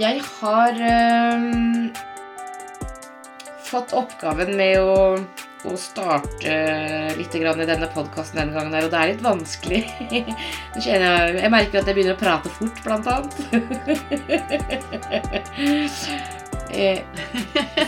Jeg 0.00 0.22
har 0.24 0.78
øhm, 0.80 1.90
fått 3.68 3.92
oppgaven 3.92 4.56
med 4.56 4.80
å, 4.80 5.20
å 5.68 5.74
starte 5.76 6.54
litt 7.18 7.34
grann 7.42 7.60
i 7.60 7.66
denne 7.68 7.84
podkasten 7.92 8.40
denne 8.40 8.56
gangen, 8.56 8.72
her, 8.78 8.86
og 8.86 8.92
det 8.94 9.00
er 9.00 9.10
litt 9.12 9.24
vanskelig. 9.26 9.82
Jeg, 10.80 11.02
jeg 11.02 11.50
merker 11.52 11.80
at 11.82 11.88
jeg 11.90 11.96
begynner 11.98 12.14
å 12.14 12.20
prate 12.20 12.48
fort, 12.54 12.78
blant 12.86 13.06
annet. 13.10 13.34
Eh, 16.70 17.02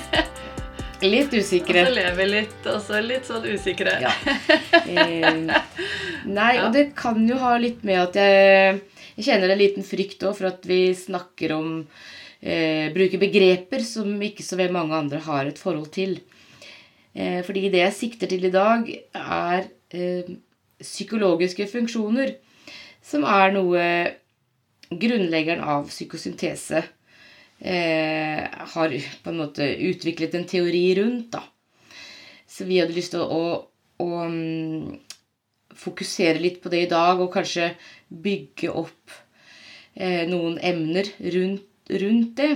litt 1.06 1.30
usikre. 1.30 1.84
Og 1.84 1.86
så 1.86 1.94
lever 1.94 2.26
litt, 2.26 2.66
og 2.66 2.82
så 2.82 2.98
litt 2.98 3.22
sånn 3.30 3.46
usikre. 3.46 3.94
Ja. 4.02 4.10
Eh, 4.82 5.46
nei, 6.26 6.58
og 6.64 6.74
det 6.74 6.90
kan 6.98 7.22
jo 7.28 7.38
ha 7.38 7.54
litt 7.62 7.86
med 7.86 8.02
at 8.02 8.18
jeg, 8.18 8.82
jeg 9.16 9.26
kjenner 9.28 9.52
en 9.52 9.60
liten 9.60 9.86
frykt 9.86 10.24
òg 10.26 10.36
for 10.38 10.48
at 10.48 10.64
vi 10.68 10.80
snakker 10.96 11.54
om 11.56 11.72
eh, 12.40 12.88
Bruker 12.94 13.20
begreper 13.20 13.84
som 13.86 14.14
ikke 14.24 14.44
så 14.46 14.58
veldig 14.60 14.76
mange 14.76 14.96
andre 14.98 15.20
har 15.26 15.48
et 15.48 15.60
forhold 15.60 15.92
til. 15.94 16.18
Eh, 17.12 17.42
fordi 17.44 17.68
det 17.72 17.84
jeg 17.84 17.98
sikter 17.98 18.30
til 18.30 18.48
i 18.48 18.54
dag, 18.54 18.88
er 19.14 19.68
eh, 19.92 20.32
psykologiske 20.80 21.68
funksjoner. 21.70 22.36
Som 23.02 23.24
er 23.26 23.52
noe 23.54 23.84
grunnleggeren 24.92 25.62
av 25.64 25.88
psykosyntese 25.90 26.82
eh, 27.58 28.42
har 28.74 28.94
på 29.24 29.32
en 29.32 29.40
måte 29.40 29.66
utviklet 29.88 30.36
en 30.38 30.48
teori 30.48 30.84
rundt. 31.00 31.32
da. 31.32 31.42
Så 32.48 32.66
vi 32.68 32.80
hadde 32.80 32.96
lyst 32.96 33.14
til 33.14 33.24
å, 33.24 33.28
å, 33.32 33.62
å 34.04 34.10
um, 34.28 34.92
fokusere 35.78 36.40
litt 36.42 36.60
på 36.62 36.72
det 36.72 36.86
i 36.86 36.90
dag, 36.90 37.20
og 37.20 37.32
kanskje 37.34 37.72
bygge 38.08 38.72
opp 38.72 39.14
eh, 39.94 40.24
noen 40.28 40.58
emner 40.62 41.08
rundt, 41.34 41.68
rundt, 42.02 42.36
det. 42.38 42.52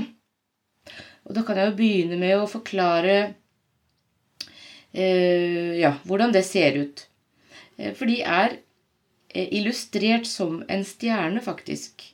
Og 1.27 1.35
da 1.37 1.43
kan 1.47 1.59
jeg 1.59 1.73
jo 1.73 1.79
begynne 1.81 2.19
med 2.21 2.37
å 2.39 2.49
forklare 2.51 3.17
eh, 4.93 5.75
ja, 5.81 5.97
hvordan 6.07 6.35
det 6.35 6.45
ser 6.47 6.79
ut. 6.79 7.07
Eh, 7.77 7.93
for 7.97 8.09
de 8.09 8.21
er 8.23 8.59
eh, 9.35 9.49
illustrert 9.59 10.29
som 10.31 10.61
en 10.69 10.85
stjerne, 10.87 11.43
faktisk. 11.45 12.07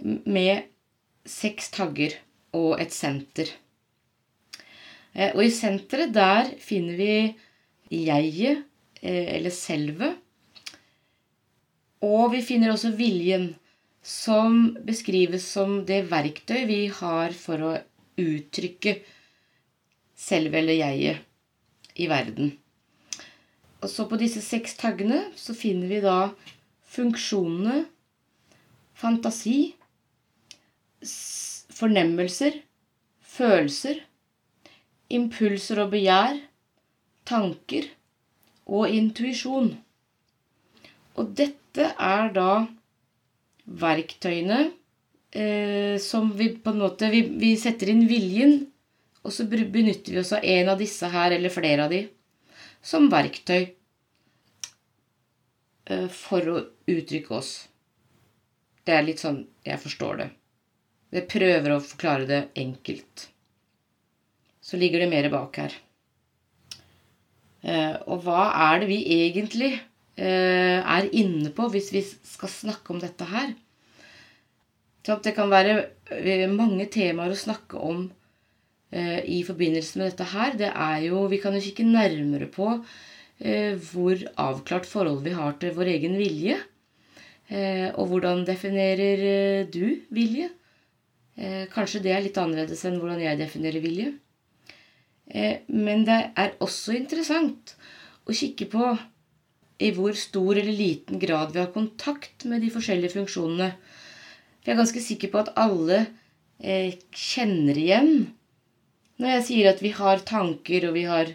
Med 0.00 0.70
seks 1.28 1.70
tagger 1.74 2.16
og 2.56 2.80
et 2.82 2.94
senter. 2.94 3.52
Eh, 5.14 5.30
og 5.34 5.44
i 5.44 5.52
senteret 5.54 6.14
der 6.14 6.50
finner 6.62 6.98
vi 6.98 7.14
jeget, 7.94 8.64
eller 9.04 9.52
selvet. 9.52 10.16
Og 12.04 12.32
vi 12.34 12.42
finner 12.44 12.72
også 12.72 12.92
viljen, 12.96 13.54
som 14.04 14.74
beskrives 14.84 15.46
som 15.48 15.78
det 15.88 16.02
verktøy 16.10 16.66
vi 16.68 16.80
har 16.92 17.32
for 17.32 17.62
å 17.64 17.70
uttrykke 18.20 18.98
selvet 20.16 20.60
eller 20.60 20.76
jeget 20.76 21.96
i 21.96 22.08
verden. 22.10 22.52
Og 23.80 23.88
så 23.92 24.04
på 24.08 24.18
disse 24.20 24.42
seks 24.44 24.76
taggene 24.80 25.22
så 25.40 25.56
finner 25.56 25.88
vi 25.88 26.02
da 26.04 26.18
funksjonene 26.94 27.86
fantasi, 28.94 29.74
fornemmelser, 31.74 32.60
følelser, 33.34 34.04
impulser 35.12 35.80
og 35.84 35.92
begjær, 35.96 36.38
tanker 37.28 37.88
og 38.66 38.88
intuisjon. 38.88 39.74
Og 41.20 41.34
dette 41.38 41.90
er 41.92 42.30
da 42.34 42.66
verktøyene 43.64 44.60
eh, 45.34 45.96
som 46.02 46.32
vi 46.38 46.50
på 46.56 46.70
en 46.74 46.82
måte 46.84 47.10
vi, 47.12 47.22
vi, 47.40 47.54
setter 47.60 47.92
inn 47.92 48.06
viljen, 48.08 48.66
og 49.24 49.32
så 49.32 49.46
benytter 49.48 50.12
vi 50.12 50.20
oss 50.20 50.34
av 50.36 50.44
en 50.44 50.72
av 50.74 50.80
disse 50.80 51.08
her, 51.08 51.32
eller 51.36 51.52
flere 51.52 51.86
av 51.86 51.94
de, 51.94 52.02
som 52.84 53.08
verktøy 53.12 53.62
eh, 55.88 56.08
for 56.12 56.50
å 56.52 56.58
uttrykke 56.90 57.34
oss. 57.36 57.54
Det 58.84 58.92
er 58.92 59.06
litt 59.06 59.22
sånn 59.22 59.46
jeg 59.64 59.80
forstår 59.80 60.20
det. 60.20 60.28
Jeg 61.14 61.30
prøver 61.30 61.72
å 61.72 61.82
forklare 61.84 62.26
det 62.28 62.42
enkelt. 62.58 63.28
Så 64.64 64.76
ligger 64.80 65.04
det 65.04 65.12
mer 65.12 65.28
bak 65.32 65.56
her. 65.62 65.72
Eh, 67.64 67.94
og 68.12 68.24
hva 68.26 68.48
er 68.68 68.82
det 68.82 68.90
vi 68.90 68.98
egentlig 69.24 69.72
eh, 69.72 70.80
er 70.80 71.08
inne 71.16 71.48
på 71.56 71.70
hvis 71.72 71.88
vi 71.94 72.02
skal 72.04 72.52
snakke 72.52 72.92
om 72.92 73.00
dette 73.00 73.28
her? 73.30 73.54
Det 75.04 75.32
kan 75.36 75.52
være 75.52 75.78
eh, 76.12 76.44
mange 76.52 76.90
temaer 76.92 77.32
å 77.32 77.40
snakke 77.40 77.80
om 77.80 78.06
i 78.94 79.40
forbindelse 79.42 79.98
med 79.98 80.12
dette 80.12 80.26
her. 80.30 80.52
Det 80.54 80.68
er 80.70 81.00
jo 81.08 81.24
Vi 81.26 81.40
kan 81.42 81.56
jo 81.56 81.62
kikke 81.64 81.82
nærmere 81.82 82.46
på 82.46 82.68
hvor 83.90 84.20
avklart 84.38 84.86
forhold 84.86 85.24
vi 85.24 85.32
har 85.34 85.56
til 85.58 85.74
vår 85.74 85.90
egen 85.96 86.14
vilje. 86.14 86.60
Og 87.98 88.12
hvordan 88.12 88.44
definerer 88.46 89.66
du 89.66 89.98
vilje? 90.14 90.46
Kanskje 91.74 92.04
det 92.06 92.14
er 92.14 92.22
litt 92.22 92.38
annerledes 92.38 92.86
enn 92.86 93.00
hvordan 93.02 93.24
jeg 93.24 93.40
definerer 93.42 93.82
vilje. 93.82 94.12
Eh, 95.26 95.64
men 95.68 96.04
det 96.04 96.20
er 96.36 96.56
også 96.64 96.94
interessant 96.98 97.74
å 98.24 98.34
kikke 98.36 98.68
på 98.72 98.88
i 99.84 99.90
hvor 99.96 100.16
stor 100.18 100.56
eller 100.60 100.76
liten 100.76 101.20
grad 101.20 101.54
vi 101.54 101.62
har 101.62 101.72
kontakt 101.74 102.44
med 102.48 102.62
de 102.64 102.70
forskjellige 102.72 103.16
funksjonene. 103.16 103.72
For 104.60 104.70
jeg 104.70 104.76
er 104.76 104.82
ganske 104.82 105.04
sikker 105.04 105.32
på 105.32 105.42
at 105.42 105.54
alle 105.60 106.04
eh, 106.60 106.96
kjenner 107.10 107.78
igjen 107.80 108.12
når 109.20 109.36
jeg 109.36 109.46
sier 109.46 109.70
at 109.70 109.80
vi 109.82 109.92
har 109.94 110.24
tanker, 110.26 110.88
og 110.88 110.96
vi 110.96 111.04
har 111.06 111.28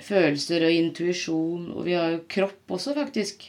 følelser 0.00 0.64
og 0.64 0.72
intuisjon, 0.72 1.66
og 1.74 1.84
vi 1.84 1.96
har 1.98 2.14
kropp 2.30 2.72
også, 2.72 2.94
faktisk. 2.96 3.44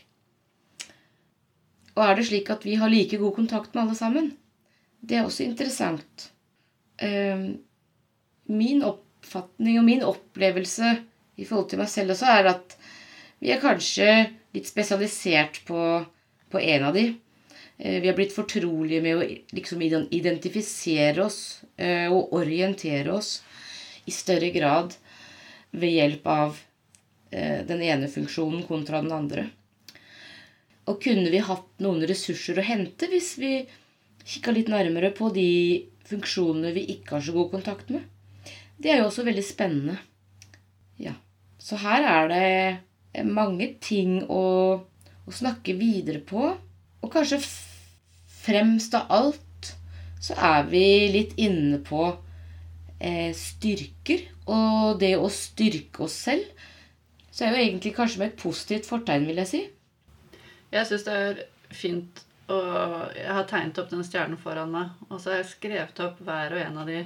Og 1.95 2.01
er 2.03 2.17
det 2.17 2.25
slik 2.27 2.51
at 2.51 2.65
vi 2.67 2.75
har 2.81 2.91
like 2.91 3.19
god 3.21 3.37
kontakt 3.37 3.71
med 3.71 3.85
alle 3.85 3.95
sammen? 3.95 4.27
Det 4.99 5.15
er 5.15 5.23
også 5.23 5.45
interessant. 5.47 6.27
Min 6.99 8.83
min 8.83 8.83
oppfatning 9.19 9.79
og 9.79 9.85
min 9.85 10.03
opplevelse 10.05 10.95
i 11.39 11.45
forhold 11.47 11.69
til 11.71 11.81
meg 11.81 11.91
selv 11.91 12.15
også 12.15 12.29
er 12.33 12.51
at 12.55 12.75
vi 13.39 13.51
er 13.53 13.61
kanskje 13.61 14.07
litt 14.55 14.67
spesialisert 14.67 15.61
på, 15.67 15.81
på 16.51 16.59
en 16.59 16.87
av 16.89 16.95
de. 16.97 17.05
Eh, 17.77 18.01
vi 18.01 18.09
har 18.09 18.17
blitt 18.17 18.35
fortrolige 18.35 19.03
med 19.03 19.19
å 19.19 19.27
liksom 19.55 19.83
identifisere 19.85 21.23
oss 21.23 21.61
eh, 21.77 22.11
og 22.11 22.33
orientere 22.35 23.13
oss 23.13 23.37
i 24.09 24.11
større 24.11 24.49
grad 24.51 24.97
ved 25.71 25.95
hjelp 25.95 26.27
av 26.27 26.59
eh, 27.31 27.61
den 27.69 27.85
ene 27.85 28.11
funksjonen 28.11 28.65
kontra 28.67 29.03
den 29.05 29.15
andre. 29.15 29.47
Og 30.89 30.99
kunne 31.03 31.29
vi 31.31 31.45
hatt 31.45 31.69
noen 31.85 32.03
ressurser 32.09 32.59
å 32.59 32.65
hente 32.65 33.07
hvis 33.07 33.35
vi 33.39 33.53
kikka 34.25 34.51
litt 34.51 34.71
nærmere 34.71 35.13
på 35.15 35.29
de 35.31 35.49
funksjonene 36.09 36.73
vi 36.75 36.89
ikke 36.97 37.15
har 37.15 37.23
så 37.23 37.35
god 37.37 37.53
kontakt 37.53 37.93
med. 37.93 38.03
Det 38.79 38.93
er 38.93 39.01
jo 39.01 39.09
også 39.09 39.25
veldig 39.27 39.43
spennende. 39.43 39.97
Ja. 40.99 41.15
Så 41.59 41.79
her 41.81 42.05
er 42.07 42.29
det 42.31 43.25
mange 43.27 43.73
ting 43.83 44.21
å, 44.31 44.43
å 45.27 45.35
snakke 45.35 45.75
videre 45.79 46.21
på. 46.23 46.45
Og 47.03 47.11
kanskje 47.11 47.41
fremst 48.39 48.95
av 48.95 49.11
alt 49.11 49.73
så 50.19 50.35
er 50.35 50.65
vi 50.71 50.83
litt 51.11 51.35
inne 51.39 51.79
på 51.83 52.05
eh, 52.99 53.35
styrker. 53.35 54.25
Og 54.47 54.99
det 55.03 55.13
å 55.19 55.27
styrke 55.31 56.07
oss 56.07 56.15
selv. 56.29 56.47
Så 57.31 57.45
er 57.45 57.53
jo 57.53 57.65
egentlig 57.65 57.93
kanskje 57.95 58.23
med 58.23 58.31
et 58.31 58.41
positivt 58.41 58.87
fortegn, 58.89 59.27
vil 59.29 59.43
jeg 59.43 59.51
si. 59.51 59.61
Jeg 60.71 60.87
syns 60.87 61.05
det 61.07 61.19
er 61.19 61.45
fint 61.75 62.25
og 62.49 63.11
jeg 63.13 63.29
har 63.29 63.45
tegnet 63.49 63.77
opp 63.77 63.91
den 63.91 64.05
stjernen 64.05 64.39
foran 64.41 64.71
meg. 64.73 64.93
Og 65.09 65.19
så 65.19 65.33
har 65.33 65.43
jeg 65.43 65.51
skrevet 65.51 65.99
opp 66.01 66.21
hver 66.25 66.55
og 66.55 66.63
en 66.63 66.79
av 66.81 66.89
de 66.89 67.03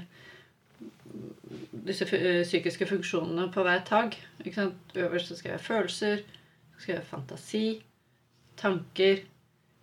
disse 1.87 2.07
psykiske 2.07 2.87
funksjonene 2.89 3.49
på 3.53 3.63
hver 3.65 3.83
tagg. 3.87 4.17
Øverst 4.43 5.31
så 5.31 5.37
skrev 5.39 5.57
jeg 5.57 5.65
følelser, 5.67 6.23
så 6.73 6.83
skrev 6.83 6.95
jeg 6.99 7.09
fantasi, 7.09 7.65
tanker, 8.57 9.23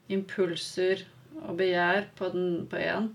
impulser 0.08 1.05
og 1.47 1.56
begjær 1.61 2.08
på 2.17 2.31
den 2.35 2.69
én. 2.73 3.11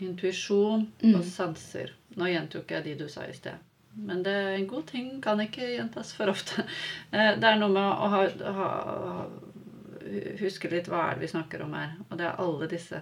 Intuisjon 0.00 0.90
mm. 1.02 1.14
og 1.16 1.24
sanser. 1.24 1.94
Nå 2.16 2.28
gjentok 2.28 2.70
jeg 2.70 2.84
de 2.84 2.94
du 3.00 3.08
sa 3.08 3.24
i 3.24 3.32
sted. 3.36 3.56
Men 3.96 4.20
det 4.24 4.32
er 4.32 4.54
en 4.58 4.66
god 4.68 4.84
ting 4.90 5.06
kan 5.24 5.40
ikke 5.40 5.70
gjentas 5.72 6.12
for 6.16 6.32
ofte. 6.32 6.66
Eh, 7.16 7.32
det 7.40 7.48
er 7.48 7.56
noe 7.56 7.72
med 7.72 7.86
å 7.86 8.08
ha, 8.12 8.22
ha 8.58 8.70
huske 10.40 10.70
litt 10.70 10.88
hva 10.90 11.06
er 11.06 11.16
det 11.16 11.26
vi 11.26 11.32
snakker 11.32 11.64
om 11.64 11.74
her. 11.76 11.94
Og 12.10 12.18
det 12.18 12.26
er 12.28 12.40
alle 12.42 12.68
disse 12.70 13.00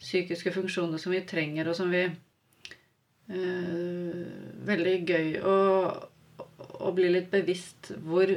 psykiske 0.00 0.52
funksjonene 0.52 1.00
som 1.00 1.14
vi 1.14 1.22
trenger, 1.28 1.70
og 1.70 1.78
som 1.78 1.92
vi 1.92 2.04
Veldig 3.26 4.96
gøy 5.08 5.32
å, 5.42 5.54
å, 6.78 6.90
bli 6.94 7.08
litt 7.10 7.30
bevisst 7.32 7.90
hvor 8.06 8.30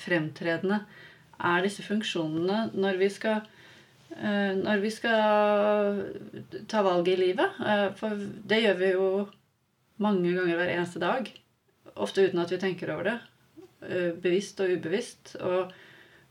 fremtredende 0.00 0.78
er 1.40 1.64
disse 1.64 1.84
funksjonene 1.84 2.70
når 2.72 3.00
vi 3.00 3.08
skal 3.12 3.42
eh, 4.16 4.56
når 4.56 4.80
vi 4.80 4.92
skal 4.92 6.00
ta 6.72 6.82
valget 6.86 7.14
i 7.14 7.20
livet. 7.20 7.60
Eh, 7.60 7.86
for 8.00 8.16
det 8.20 8.62
gjør 8.64 8.80
vi 8.80 8.90
jo 8.94 9.10
mange 10.00 10.32
ganger 10.36 10.56
hver 10.56 10.72
eneste 10.72 11.02
dag. 11.02 11.28
Ofte 12.00 12.24
uten 12.28 12.40
at 12.42 12.52
vi 12.52 12.60
tenker 12.62 12.92
over 12.94 13.10
det. 13.10 13.18
Eh, 13.82 14.10
bevisst 14.16 14.60
og 14.60 14.72
ubevisst. 14.76 15.36
Og, 15.40 15.72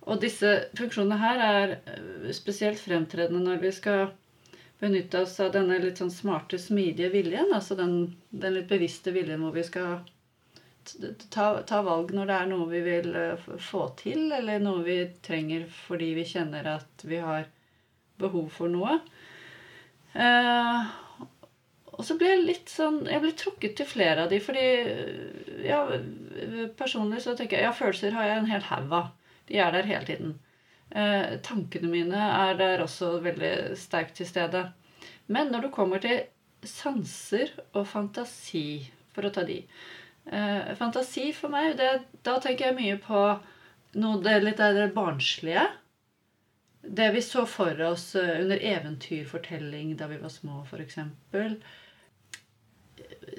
og 0.05 0.21
disse 0.21 0.55
funksjonene 0.77 1.19
her 1.21 1.43
er 1.45 1.75
eh, 1.77 2.33
spesielt 2.35 2.81
fremtredende 2.81 3.41
når 3.45 3.63
vi 3.63 3.73
skal 3.75 4.11
benytte 4.79 5.21
oss 5.25 5.39
av 5.43 5.51
denne 5.53 5.79
litt 5.83 5.99
sånn 5.99 6.13
smarte, 6.13 6.59
smidige 6.61 7.11
viljen. 7.13 7.51
Altså 7.55 7.75
den, 7.79 8.15
den 8.29 8.55
litt 8.55 8.69
bevisste 8.71 9.13
viljen 9.15 9.43
hvor 9.43 9.55
vi 9.55 9.65
skal 9.67 9.99
ta, 11.29 11.49
ta, 11.67 11.81
valg 11.85 12.13
når 12.15 12.29
det 12.29 12.37
er 12.37 12.49
noe 12.49 12.69
vi 12.71 12.81
vil 12.85 13.11
eh, 13.15 13.49
få 13.61 13.89
til, 13.99 14.29
eller 14.35 14.63
noe 14.63 14.83
vi 14.85 15.01
trenger 15.25 15.67
fordi 15.87 16.13
vi 16.17 16.25
kjenner 16.31 16.73
at 16.77 17.05
vi 17.05 17.19
har 17.23 17.49
behov 18.19 18.49
for 18.55 18.71
noe. 18.71 18.99
Eh, 20.13 20.89
og 21.99 22.05
så 22.07 22.15
ble 22.17 22.29
jeg 22.31 22.43
litt 22.47 22.71
sånn 22.71 23.03
Jeg 23.11 23.21
ble 23.21 23.29
trukket 23.37 23.75
til 23.77 23.85
flere 23.85 24.23
av 24.23 24.31
de, 24.31 24.39
fordi 24.41 24.65
ja, 25.67 25.83
personlig 26.79 27.21
så 27.25 27.35
tenker 27.35 27.59
jeg 27.59 27.67
ja, 27.67 27.73
følelser 27.75 28.15
har 28.15 28.29
jeg 28.29 28.43
en 28.43 28.53
hel 28.53 28.67
haug 28.71 28.93
av. 28.95 29.09
De 29.49 29.59
er 29.59 29.75
der 29.75 29.89
hele 29.89 30.07
tiden. 30.07 30.37
Eh, 30.89 31.37
tankene 31.45 31.89
mine 31.91 32.27
er 32.33 32.55
der 32.57 32.81
også 32.81 33.19
veldig 33.21 33.77
sterkt 33.77 34.17
til 34.17 34.29
stede. 34.29 34.65
Men 35.29 35.51
når 35.53 35.67
du 35.67 35.73
kommer 35.73 36.01
til 36.01 36.23
sanser 36.65 37.51
og 37.77 37.85
fantasi, 37.87 38.89
for 39.13 39.27
å 39.27 39.33
ta 39.33 39.43
de 39.45 39.59
eh, 39.61 40.71
Fantasi 40.79 41.29
for 41.35 41.53
meg, 41.53 41.75
det, 41.77 41.91
da 42.25 42.39
tenker 42.41 42.69
jeg 42.69 42.79
mye 42.79 42.97
på 43.03 43.21
noe 44.01 44.23
det 44.25 44.39
litt 44.43 44.61
er 44.61 44.75
det 44.77 44.89
barnslige. 44.95 45.67
Det 46.81 47.09
vi 47.13 47.21
så 47.21 47.45
for 47.49 47.77
oss 47.85 48.11
eh, 48.17 48.39
under 48.41 48.61
eventyrfortelling 48.71 49.93
da 49.99 50.09
vi 50.09 50.17
var 50.21 50.33
små, 50.33 50.63
f.eks. 50.65 50.97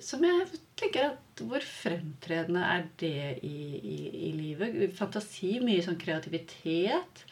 Som 0.06 0.22
jeg 0.24 0.46
tenker 0.78 1.10
at 1.10 1.40
Hvor 1.40 1.64
fremtredende 1.64 2.62
er 2.62 2.86
det 3.00 3.40
i, 3.48 3.58
i, 3.80 3.98
i 4.28 4.32
livet? 4.36 4.94
Fantasi, 4.96 5.56
mye 5.64 5.82
sånn 5.84 5.98
kreativitet. 6.00 7.24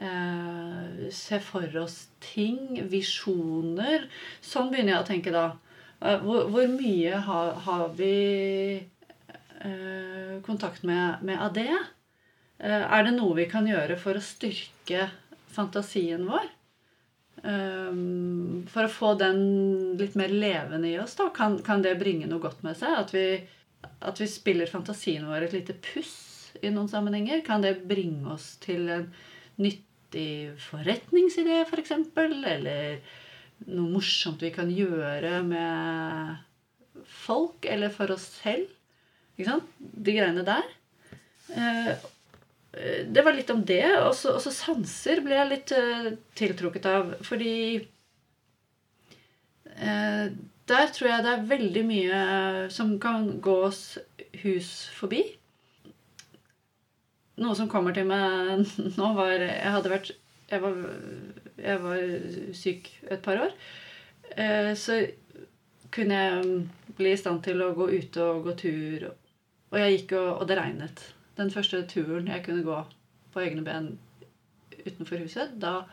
Eh, 0.00 1.10
se 1.10 1.40
for 1.40 1.76
oss 1.76 2.08
ting. 2.24 2.80
Visjoner. 2.88 4.06
Sånn 4.40 4.70
begynner 4.72 4.96
jeg 4.96 5.02
å 5.02 5.08
tenke 5.10 5.34
da. 5.34 5.46
Eh, 6.00 6.22
hvor, 6.24 6.46
hvor 6.52 6.70
mye 6.72 7.18
har, 7.26 7.50
har 7.66 7.90
vi 7.98 8.14
eh, 8.80 10.38
kontakt 10.46 10.86
med, 10.88 11.20
med, 11.26 11.36
av 11.36 11.52
det? 11.56 11.74
Eh, 12.64 12.80
er 12.80 13.04
det 13.04 13.12
noe 13.18 13.36
vi 13.42 13.48
kan 13.50 13.68
gjøre 13.68 13.98
for 14.00 14.16
å 14.16 14.24
styrke 14.24 15.10
fantasien 15.52 16.24
vår? 16.30 16.48
Um, 17.40 18.66
for 18.68 18.84
å 18.84 18.92
få 18.92 19.14
den 19.16 19.38
litt 19.96 20.12
mer 20.18 20.28
levende 20.28 20.90
i 20.90 20.98
oss, 21.00 21.14
da, 21.16 21.30
kan, 21.32 21.54
kan 21.64 21.80
det 21.80 21.94
bringe 22.00 22.26
noe 22.28 22.42
godt 22.42 22.60
med 22.66 22.76
seg? 22.76 22.98
At 23.00 23.14
vi, 23.16 23.24
at 24.04 24.20
vi, 24.20 24.28
spiller 24.28 24.68
fantasien 24.68 25.24
vår 25.28 25.46
et 25.46 25.56
lite 25.56 25.76
puss 25.80 26.18
i 26.60 26.72
noen 26.72 26.88
sammenhenger? 26.92 27.40
Kan 27.46 27.64
det 27.64 27.78
bringe 27.88 28.34
oss 28.34 28.54
til 28.64 28.88
en 28.92 29.08
nyttig 30.10 30.58
forretningsidé, 30.58 31.62
f.eks.? 31.62 31.70
For 31.70 31.80
eksempel, 31.80 32.44
eller 32.44 33.00
noe 33.66 33.92
morsomt 33.94 34.42
vi 34.42 34.50
kan 34.50 34.70
gjøre 34.70 35.42
med 35.42 36.36
folk 37.04 37.64
eller 37.64 37.90
for 37.90 38.10
oss 38.10 38.40
selv? 38.42 38.68
Ikke 39.36 39.50
sant? 39.50 39.64
De 39.78 40.12
greiene 40.12 40.44
der. 40.44 40.66
Eh, 41.54 41.94
det 43.06 43.22
var 43.24 43.34
litt 43.34 43.50
om 43.50 43.64
det. 43.64 43.84
Og 44.04 44.14
så 44.14 44.50
sanser 44.50 45.22
ble 45.24 45.34
jeg 45.34 45.50
litt 45.50 45.72
uh, 45.74 46.12
tiltrukket 46.38 46.86
av. 46.86 47.14
Fordi 47.26 47.80
uh, 49.74 50.26
der 50.70 50.92
tror 50.94 51.08
jeg 51.10 51.24
det 51.24 51.32
er 51.32 51.50
veldig 51.50 51.84
mye 51.88 52.20
som 52.70 52.94
kan 53.02 53.40
gås 53.42 53.98
hus 54.44 54.88
forbi. 54.94 55.24
Noe 57.40 57.56
som 57.56 57.70
kommer 57.72 57.94
til 57.96 58.08
meg 58.08 58.66
nå, 58.98 59.12
var 59.16 59.36
Jeg 59.38 59.74
hadde 59.76 59.92
vært 59.92 60.12
Jeg 60.50 60.62
var, 60.64 60.76
jeg 61.60 61.82
var 61.84 62.04
syk 62.58 62.90
et 63.06 63.22
par 63.24 63.38
år. 63.46 63.54
Uh, 64.34 64.72
så 64.78 64.98
kunne 65.94 66.18
jeg 66.18 66.94
bli 66.98 67.14
i 67.14 67.18
stand 67.18 67.42
til 67.46 67.62
å 67.62 67.72
gå 67.74 67.88
ute 67.90 68.24
og 68.24 68.44
gå 68.48 68.54
tur. 68.58 69.08
Og 69.70 69.78
jeg 69.78 69.96
gikk 69.96 70.16
og, 70.18 70.28
og 70.42 70.48
det 70.50 70.58
regnet 70.58 71.02
den 71.38 71.52
første 71.54 71.80
turen 71.88 72.28
jeg 72.28 72.44
kunne 72.44 72.66
gå 72.66 72.78
på 73.32 73.42
egne 73.42 73.62
ben 73.64 73.92
utenfor 74.80 75.22
huset, 75.22 75.54
da 75.62 75.84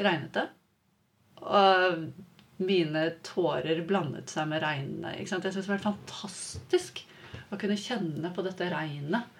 regnet 0.00 0.32
det. 0.36 0.46
Og 1.44 2.64
mine 2.66 3.02
tårer 3.26 3.82
blandet 3.86 4.32
seg 4.32 4.48
med 4.50 4.64
regnene. 4.64 5.12
Jeg 5.18 5.28
syntes 5.30 5.58
det 5.58 5.68
var 5.68 5.84
fantastisk 5.84 7.02
å 7.52 7.58
kunne 7.60 7.76
kjenne 7.78 8.32
på 8.34 8.44
dette 8.46 8.70
regnet 8.72 9.35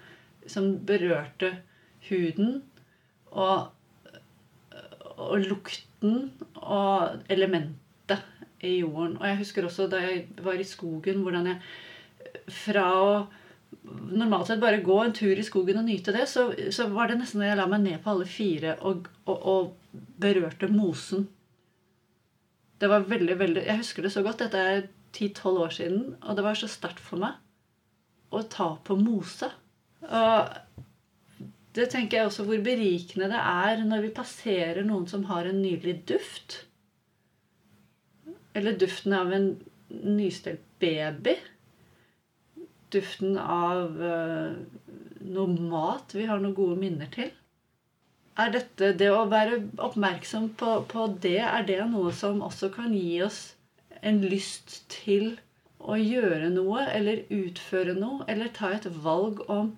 som 0.51 0.73
berørte 0.87 1.53
huden 2.09 2.61
og, 3.31 3.69
og 5.17 5.39
lukten 5.43 6.31
og 6.55 7.23
elementet 7.29 8.23
i 8.63 8.79
jorden. 8.79 9.17
Og 9.19 9.27
jeg 9.27 9.41
husker 9.41 9.67
også 9.67 9.89
da 9.91 10.01
jeg 10.03 10.27
var 10.43 10.59
i 10.59 10.67
skogen, 10.67 11.21
hvordan 11.25 11.51
jeg 11.51 11.59
fra 12.47 12.85
å 12.95 13.11
normalt 13.87 14.47
sett 14.47 14.61
bare 14.61 14.83
gå 14.83 14.97
en 15.03 15.15
tur 15.15 15.37
i 15.37 15.45
skogen 15.45 15.81
og 15.81 15.87
nyte 15.87 16.13
det, 16.15 16.27
så, 16.31 16.49
så 16.73 16.87
var 16.91 17.09
det 17.09 17.19
nesten 17.19 17.43
da 17.43 17.49
jeg 17.49 17.59
la 17.59 17.67
meg 17.69 17.83
ned 17.83 17.99
på 18.03 18.13
alle 18.13 18.27
fire 18.29 18.77
og, 18.87 19.09
og, 19.25 19.37
og, 19.37 19.73
berørte 20.21 20.69
mosen. 20.69 21.27
Det 22.77 22.89
var 22.89 23.07
veldig, 23.09 23.35
veldig 23.39 23.63
Jeg 23.65 23.81
husker 23.81 24.05
det 24.05 24.11
så 24.13 24.21
godt. 24.25 24.43
Dette 24.43 24.61
er 24.61 24.83
ti-tolv 25.15 25.63
år 25.65 25.73
siden, 25.73 26.03
og 26.21 26.37
det 26.37 26.45
var 26.45 26.57
så 26.57 26.69
sterkt 26.69 27.01
for 27.01 27.21
meg 27.21 27.39
å 28.29 28.43
ta 28.45 28.75
på 28.85 28.97
mose. 28.99 29.49
Og 30.07 30.55
det 31.77 31.89
tenker 31.93 32.17
jeg 32.17 32.29
også 32.29 32.45
hvor 32.47 32.63
berikende 32.63 33.29
det 33.31 33.41
er 33.41 33.83
når 33.85 34.07
vi 34.07 34.15
passerer 34.15 34.85
noen 34.87 35.05
som 35.09 35.27
har 35.29 35.49
en 35.49 35.61
nydelig 35.61 35.99
duft. 36.09 36.61
Eller 38.57 38.79
duften 38.79 39.13
av 39.13 39.33
en 39.35 39.51
nystelt 39.89 40.63
baby 40.81 41.35
duften 42.93 43.37
av 43.37 43.99
uh, 43.99 44.55
noe 45.27 45.67
mat 45.71 46.15
vi 46.15 46.27
har 46.29 46.41
noen 46.41 46.55
gode 46.57 46.79
minner 46.79 47.09
til? 47.13 47.31
Er 48.37 48.53
dette 48.53 48.93
det 48.99 49.09
å 49.11 49.25
være 49.31 49.63
oppmerksom 49.81 50.51
på, 50.59 50.77
på, 50.91 51.07
det, 51.23 51.39
er 51.41 51.65
det 51.67 51.81
noe 51.89 52.13
som 52.13 52.43
også 52.45 52.69
kan 52.75 52.93
gi 52.93 53.17
oss 53.25 53.41
en 54.05 54.21
lyst 54.21 54.83
til 54.93 55.35
å 55.81 55.97
gjøre 55.97 56.51
noe 56.53 56.85
eller 56.93 57.25
utføre 57.33 57.95
noe, 57.97 58.21
eller 58.29 58.53
ta 58.53 58.75
et 58.75 58.85
valg 59.01 59.41
om 59.49 59.73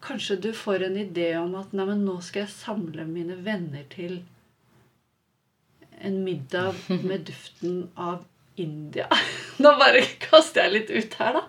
Kanskje 0.00 0.38
du 0.40 0.50
får 0.56 0.86
en 0.86 0.96
idé 0.96 1.34
om 1.38 1.54
at 1.60 1.74
nei, 1.76 1.86
men 1.90 2.04
nå 2.06 2.18
skal 2.24 2.46
jeg 2.46 2.54
samle 2.54 3.04
mine 3.08 3.36
venner 3.44 3.84
til 3.92 4.22
en 6.00 6.22
middag 6.24 6.78
med 7.04 7.26
duften 7.28 7.82
av 8.00 8.22
India. 8.60 9.08
Nå 9.62 9.74
bare 9.76 10.00
kaster 10.22 10.66
jeg 10.66 10.72
litt 10.72 10.92
ut 10.94 11.16
her, 11.20 11.36
da. 11.36 11.42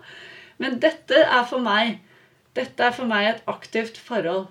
Men 0.60 0.76
dette 0.82 1.16
er 1.24 1.46
for 1.48 1.64
meg 1.64 1.96
dette 2.56 2.84
er 2.84 2.92
for 2.92 3.08
meg 3.08 3.28
et 3.30 3.46
aktivt 3.48 3.98
forhold 4.00 4.50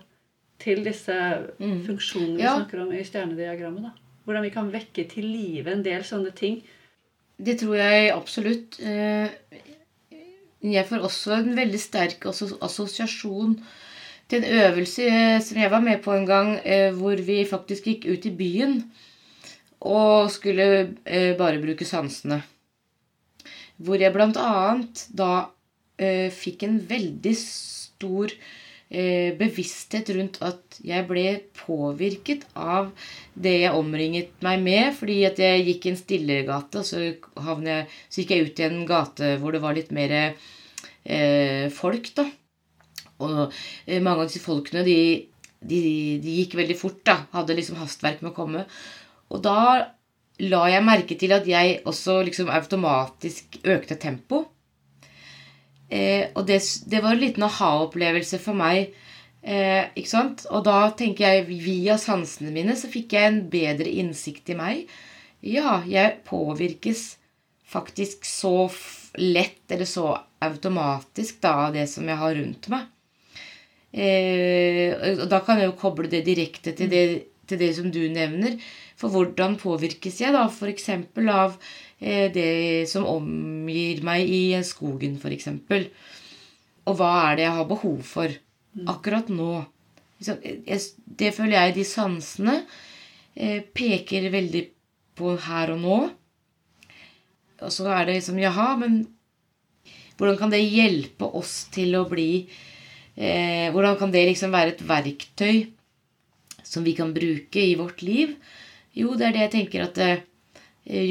til 0.62 0.84
disse 0.86 1.16
mm. 1.62 1.82
funksjonene 1.86 2.38
vi 2.38 2.46
ja. 2.46 2.56
snakker 2.58 2.84
om 2.84 2.94
i 2.94 3.04
stjernediagrammet. 3.06 3.90
da. 3.90 3.92
Hvordan 4.26 4.46
vi 4.46 4.54
kan 4.54 4.72
vekke 4.74 5.06
til 5.10 5.28
live 5.30 5.72
en 5.72 5.84
del 5.86 6.06
sånne 6.06 6.34
ting. 6.38 6.62
Det 7.42 7.58
tror 7.62 7.78
jeg 7.78 8.12
absolutt. 8.14 8.78
Eh, 8.82 9.30
jeg 10.62 10.86
får 10.90 11.06
også 11.08 11.38
en 11.40 11.56
veldig 11.58 11.82
sterk 11.82 12.28
assosiasjon 12.30 13.56
til 14.32 14.42
en 14.42 14.62
øvelse 14.64 15.08
som 15.44 15.60
jeg 15.60 15.72
var 15.72 15.84
med 15.84 16.00
på 16.04 16.14
en 16.16 16.26
gang, 16.28 16.54
eh, 16.64 16.92
hvor 16.96 17.20
vi 17.20 17.44
faktisk 17.50 17.90
gikk 17.90 18.08
ut 18.08 18.26
i 18.26 18.36
byen 18.36 18.78
og 19.82 20.32
skulle 20.32 20.96
eh, 21.06 21.34
bare 21.38 21.62
bruke 21.62 21.86
sansene. 21.88 22.42
Hvor 23.82 24.00
jeg 24.00 24.14
blant 24.14 24.38
annet 24.38 25.08
da 25.18 25.32
eh, 25.98 26.30
fikk 26.32 26.68
en 26.68 26.78
veldig 26.88 27.34
stor 27.38 28.32
eh, 28.32 29.34
bevissthet 29.40 30.12
rundt 30.16 30.38
at 30.46 30.80
jeg 30.86 31.08
ble 31.10 31.26
påvirket 31.58 32.46
av 32.54 32.92
det 33.34 33.58
jeg 33.64 33.78
omringet 33.78 34.36
meg 34.46 34.62
med. 34.62 34.92
Fordi 35.00 35.18
at 35.28 35.42
jeg 35.42 35.66
gikk 35.66 35.88
i 35.88 35.94
en 35.96 36.02
stillegate, 36.04 36.84
og 36.84 36.88
så, 36.88 37.02
så 38.08 38.22
gikk 38.22 38.36
jeg 38.36 38.52
ut 38.52 38.62
i 38.62 38.70
en 38.70 38.86
gate 38.90 39.36
hvor 39.42 39.58
det 39.58 39.64
var 39.66 39.76
litt 39.78 39.92
mer 39.96 40.16
eh, 40.22 41.66
folk, 41.74 42.14
da. 42.22 42.30
Og 43.22 43.42
eh, 43.86 44.02
mange 44.02 44.24
av 44.26 44.32
disse 44.32 44.44
folkene, 44.44 44.84
de, 44.88 44.98
de, 45.60 45.82
de, 46.24 46.38
gikk 46.42 46.58
veldig 46.60 46.78
fort, 46.80 47.02
da. 47.08 47.18
Hadde 47.36 47.58
liksom 47.58 47.80
hastverk 47.82 48.24
med 48.24 48.34
å 48.34 48.38
komme. 48.38 48.66
Og 49.32 49.44
da 49.46 49.60
la 50.42 50.64
jeg 50.72 50.88
merke 50.88 51.18
til 51.20 51.36
at 51.36 51.46
jeg 51.48 51.80
også 51.86 52.22
liksom 52.26 52.50
automatisk 52.50 53.62
økte 53.62 54.00
tempo. 54.02 54.46
Eh, 55.92 56.32
og 56.34 56.46
det, 56.48 56.62
det, 56.88 57.02
var 57.04 57.14
en 57.14 57.24
liten 57.24 57.46
aha-opplevelse 57.46 58.40
for 58.42 58.58
meg 58.58 58.94
Eh, 59.42 59.88
ikke 59.98 60.10
sant? 60.10 60.44
Og 60.54 60.62
da 60.68 60.92
tenker 60.98 61.26
jeg 61.26 61.62
via 61.66 61.98
sansene 61.98 62.54
mine 62.54 62.76
så 62.78 62.90
fikk 62.92 63.16
jeg 63.18 63.30
en 63.30 63.40
bedre 63.50 63.90
innsikt 63.90 64.52
i 64.54 64.58
meg. 64.58 64.84
Ja, 65.42 65.80
jeg 65.90 66.22
påvirkes 66.28 67.16
faktisk 67.66 68.28
så 68.28 68.70
lett 69.18 69.72
eller 69.72 69.90
så 69.90 70.14
automatisk 70.42 71.42
da 71.42 71.56
av 71.68 71.78
det 71.78 71.88
som 71.90 72.06
jeg 72.06 72.22
har 72.22 72.36
rundt 72.38 72.70
meg. 72.74 72.86
Eh, 73.92 74.96
og 75.20 75.26
da 75.32 75.42
kan 75.44 75.60
jeg 75.60 75.68
jo 75.68 75.80
koble 75.80 76.08
det 76.12 76.24
direkte 76.24 76.72
til 76.78 76.92
det, 76.92 77.04
til 77.48 77.60
det 77.60 77.74
som 77.76 77.90
du 77.92 78.02
nevner. 78.12 78.56
For 79.00 79.12
hvordan 79.12 79.58
påvirkes 79.60 80.22
jeg 80.22 80.36
da 80.36 80.46
f.eks. 80.48 80.90
av 81.34 81.58
eh, 82.00 82.30
det 82.34 82.88
som 82.92 83.08
omgir 83.10 84.04
meg 84.08 84.30
i 84.30 84.44
skogen, 84.68 85.18
f.eks. 85.20 85.50
Og 86.88 86.98
hva 86.98 87.12
er 87.28 87.38
det 87.38 87.48
jeg 87.48 87.58
har 87.60 87.70
behov 87.70 88.02
for 88.08 88.40
akkurat 88.90 89.30
nå? 89.34 89.52
Det 90.22 91.34
føler 91.34 91.58
jeg 91.58 91.78
de 91.80 91.86
sansene 91.88 92.60
eh, 93.36 93.62
peker 93.74 94.30
veldig 94.34 94.66
på 95.18 95.36
her 95.50 95.74
og 95.76 95.82
nå. 95.82 96.02
Og 97.62 97.74
så 97.74 97.90
er 97.94 98.08
det 98.08 98.20
liksom 98.20 98.40
Jaha, 98.42 98.74
men 98.82 99.02
hvordan 100.18 100.38
kan 100.38 100.54
det 100.54 100.62
hjelpe 100.64 101.28
oss 101.38 101.66
til 101.74 101.96
å 101.98 102.06
bli 102.10 102.46
eh, 103.22 103.70
Hvordan 103.74 104.00
kan 104.00 104.12
det 104.14 104.26
liksom 104.32 104.54
være 104.54 104.76
et 104.76 104.84
verktøy 104.88 105.62
som 106.66 106.86
vi 106.88 106.96
kan 106.98 107.14
bruke 107.14 107.62
i 107.62 107.78
vårt 107.80 108.02
liv? 108.02 108.34
Jo, 108.98 109.14
det 109.16 109.30
er 109.30 109.38
det 109.38 109.46
jeg 109.46 109.54
tenker 109.56 109.86
at 109.86 110.02
eh, 110.04 110.26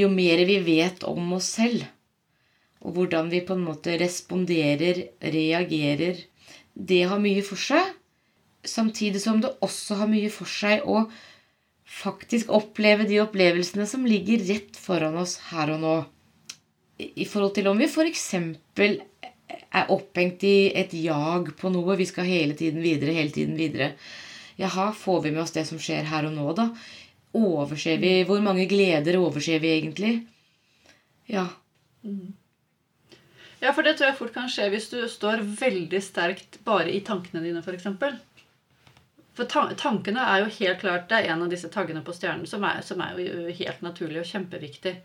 jo 0.01 0.11
mer 0.13 0.43
vi 0.49 0.59
vet 0.67 1.05
om 1.09 1.33
oss 1.39 1.55
selv, 1.61 1.87
og 2.81 2.97
hvordan 2.97 3.31
vi 3.33 3.43
på 3.47 3.55
en 3.57 3.65
måte 3.65 3.97
responderer, 4.01 5.05
reagerer, 5.21 6.25
det 6.75 7.03
har 7.09 7.21
mye 7.21 7.43
for 7.45 7.61
seg. 7.61 7.95
Samtidig 8.65 9.21
som 9.23 9.41
det 9.41 9.53
også 9.65 10.01
har 10.03 10.11
mye 10.11 10.31
for 10.33 10.49
seg 10.49 10.85
å 10.89 11.05
faktisk 11.91 12.51
oppleve 12.55 13.07
de 13.09 13.21
opplevelsene 13.23 13.87
som 13.89 14.07
ligger 14.07 14.43
rett 14.49 14.79
foran 14.79 15.19
oss 15.21 15.39
her 15.51 15.73
og 15.75 15.81
nå. 15.85 15.95
I 17.01 17.25
forhold 17.25 17.57
til 17.57 17.71
om 17.71 17.81
vi 17.81 17.89
f.eks. 17.89 18.27
er 19.71 19.93
opphengt 19.93 20.45
i 20.47 20.71
et 20.77 20.93
jag 20.95 21.53
på 21.61 21.71
noe. 21.73 21.97
Vi 21.99 22.09
skal 22.09 22.29
hele 22.29 22.57
tiden 22.59 22.83
videre, 22.83 23.15
hele 23.17 23.35
tiden 23.35 23.57
videre. 23.59 23.93
Jaha, 24.61 24.93
får 24.93 25.23
vi 25.23 25.31
med 25.31 25.43
oss 25.43 25.55
det 25.57 25.65
som 25.69 25.81
skjer 25.81 26.09
her 26.11 26.27
og 26.29 26.35
nå, 26.37 26.51
da? 26.59 26.69
Overser 27.39 28.01
vi 28.03 28.25
Hvor 28.29 28.43
mange 28.43 28.67
gleder 28.69 29.17
overser 29.21 29.63
vi 29.63 29.71
egentlig? 29.77 30.13
Ja. 31.31 31.47
Mm. 32.03 32.35
Ja, 33.61 33.73
for 33.73 33.85
det 33.87 33.95
tror 33.97 34.11
jeg 34.11 34.19
fort 34.19 34.35
kan 34.35 34.51
skje 34.51 34.71
hvis 34.73 34.89
du 34.91 34.99
står 35.09 35.45
veldig 35.61 36.01
sterkt 36.03 36.59
bare 36.67 36.91
i 36.91 37.03
tankene 37.07 37.45
dine, 37.45 37.63
f.eks. 37.63 37.87
For 39.37 39.49
tankene 39.79 40.25
er 40.27 40.43
jo 40.43 40.53
helt 40.59 40.81
klart 40.83 41.09
Det 41.09 41.21
er 41.21 41.33
en 41.33 41.45
av 41.47 41.53
disse 41.53 41.71
taggene 41.73 42.03
på 42.05 42.15
stjernen 42.17 42.49
som 42.51 42.65
er, 42.67 42.83
som 42.85 43.01
er 43.05 43.21
jo 43.21 43.57
helt 43.63 43.85
naturlig 43.85 44.25
og 44.25 44.31
kjempeviktig. 44.33 44.97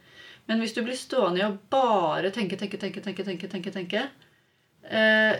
Men 0.50 0.62
hvis 0.62 0.76
du 0.76 0.82
blir 0.86 0.98
stående 0.98 1.42
i 1.42 1.48
å 1.48 1.56
bare 1.72 2.32
tenke, 2.34 2.58
tenke, 2.60 2.80
tenke, 2.82 3.02
tenke, 3.02 3.26
tenke, 3.28 3.50
tenke, 3.52 3.72
tenke 3.74 4.08
eh, 4.90 5.38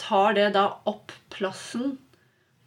Tar 0.00 0.36
det 0.38 0.46
da 0.54 0.64
opp 0.88 1.12
plassen 1.34 1.98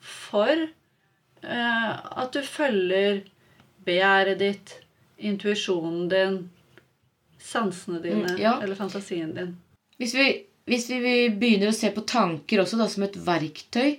for 0.06 0.52
eh, 0.54 1.94
at 1.96 2.36
du 2.36 2.44
følger 2.46 3.24
begjæret 3.86 4.38
ditt, 4.38 4.76
intuisjonen 5.18 6.06
din, 6.12 6.38
sansene 7.42 8.04
dine 8.04 8.36
mm, 8.36 8.38
ja. 8.42 8.60
eller 8.62 8.78
fantasien 8.78 9.34
din? 9.34 9.56
Hvis 9.98 10.14
vi, 10.14 10.28
hvis 10.70 10.86
vi, 10.94 11.16
begynner 11.34 11.72
å 11.72 11.78
se 11.78 11.90
på 11.94 12.06
tanker 12.06 12.62
også 12.62 12.78
da, 12.78 12.86
som 12.92 13.08
et 13.08 13.18
verktøy, 13.18 13.98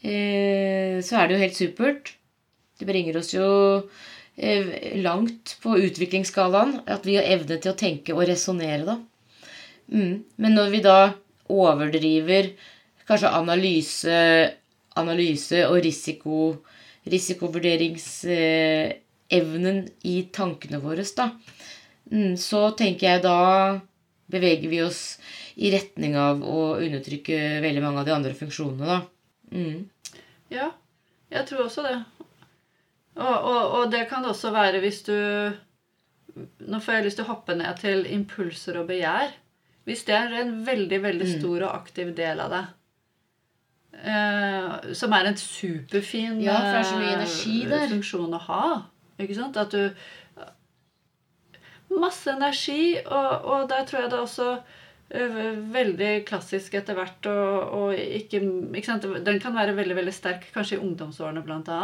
Eh, 0.00 1.02
så 1.02 1.18
er 1.18 1.26
det 1.26 1.34
jo 1.34 1.42
helt 1.42 1.58
supert. 1.58 2.12
Det 2.78 2.86
bringer 2.86 3.18
oss 3.18 3.32
jo 3.34 3.46
eh, 4.36 4.98
langt 5.02 5.56
på 5.62 5.74
utviklingsskalaen 5.88 6.78
at 6.86 7.06
vi 7.06 7.16
har 7.18 7.26
evne 7.26 7.58
til 7.58 7.72
å 7.72 7.78
tenke 7.78 8.14
og 8.14 8.26
resonnere, 8.28 8.84
da. 8.86 8.98
Mm. 9.90 10.22
Men 10.38 10.54
når 10.54 10.70
vi 10.74 10.84
da 10.84 10.98
overdriver 11.48 12.52
kanskje 13.08 13.30
analyse, 13.32 14.18
analyse 15.00 15.62
og 15.68 15.78
risiko, 15.84 16.56
risikovurderingsevnen 17.08 19.78
i 20.08 20.16
tankene 20.34 20.78
våre, 20.82 21.04
da, 21.16 21.30
mm, 22.12 22.36
så 22.36 22.70
tenker 22.76 23.06
jeg 23.08 23.22
da 23.24 23.80
beveger 24.28 24.68
vi 24.68 24.82
oss 24.84 25.18
i 25.56 25.70
retning 25.72 26.16
av 26.20 26.42
å 26.44 26.76
undertrykke 26.76 27.60
veldig 27.64 27.82
mange 27.82 27.98
av 28.02 28.06
de 28.06 28.12
andre 28.18 28.34
funksjonene, 28.36 28.86
da. 28.86 29.00
Mm. 29.48 29.88
Ja, 30.52 30.72
jeg 31.32 31.46
tror 31.48 31.60
også 31.64 31.82
det. 31.86 31.96
Og, 33.18 33.34
og, 33.34 33.72
og, 33.78 33.90
det 33.90 34.08
kan 34.10 34.22
det 34.22 34.30
også 34.30 34.50
være 34.54 34.78
hvis 34.84 35.02
du 35.08 35.16
Nå 36.70 36.76
får 36.78 36.94
jeg 36.94 37.04
lyst 37.08 37.18
til 37.18 37.26
å 37.26 37.32
hoppe 37.32 37.52
ned 37.58 37.74
til 37.80 37.98
impulser 38.14 38.74
og 38.78 38.86
begjær. 38.92 39.28
Hvis 39.88 40.04
det 40.04 40.16
er 40.16 40.34
en 40.42 40.52
veldig, 40.66 41.00
veldig 41.00 41.26
mm. 41.28 41.34
stor 41.38 41.64
og 41.64 41.70
aktiv 41.72 42.12
del 42.16 42.42
av 42.44 42.52
det. 42.52 42.64
eh, 43.98 44.92
som 44.94 45.14
er 45.16 45.30
en 45.30 45.38
superfin 45.40 46.42
ja, 46.44 46.58
eh, 46.60 47.86
funksjon 47.88 48.36
å 48.36 48.40
ha 48.44 48.64
Ikke 49.18 49.36
sant? 49.38 49.56
At 49.56 49.72
du 49.72 49.88
Masse 51.88 52.28
energi, 52.28 52.98
og, 53.00 53.46
og 53.48 53.62
der 53.70 53.86
tror 53.88 54.02
jeg 54.02 54.10
det 54.12 54.18
er 54.18 54.26
også 54.26 54.48
veldig 55.72 56.10
klassisk 56.28 56.74
etter 56.76 56.98
hvert. 56.98 57.24
Og, 57.32 57.70
og 57.78 57.94
ikke, 57.96 58.42
ikke? 58.76 58.98
Den 59.24 59.40
kan 59.40 59.56
være 59.56 59.72
veldig 59.78 59.96
veldig 59.96 60.12
sterk 60.12 60.44
kanskje 60.52 60.76
i 60.76 60.82
ungdomsårene 60.84 61.40
bl.a. 61.46 61.78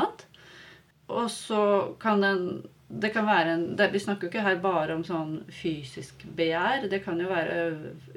Og 1.09 1.31
så 1.33 1.63
kan 2.05 2.21
den 2.21 2.45
det 2.89 3.11
kan 3.15 3.27
være 3.27 3.57
en, 3.57 3.65
det, 3.77 3.89
Vi 3.93 4.03
snakker 4.03 4.27
jo 4.27 4.33
ikke 4.33 4.45
her 4.45 4.61
bare 4.63 4.95
om 4.95 5.05
sånn 5.07 5.39
fysisk 5.53 6.25
begjær. 6.37 6.87
Det 6.93 7.01
kan 7.05 7.21
jo 7.21 7.31
være 7.31 7.59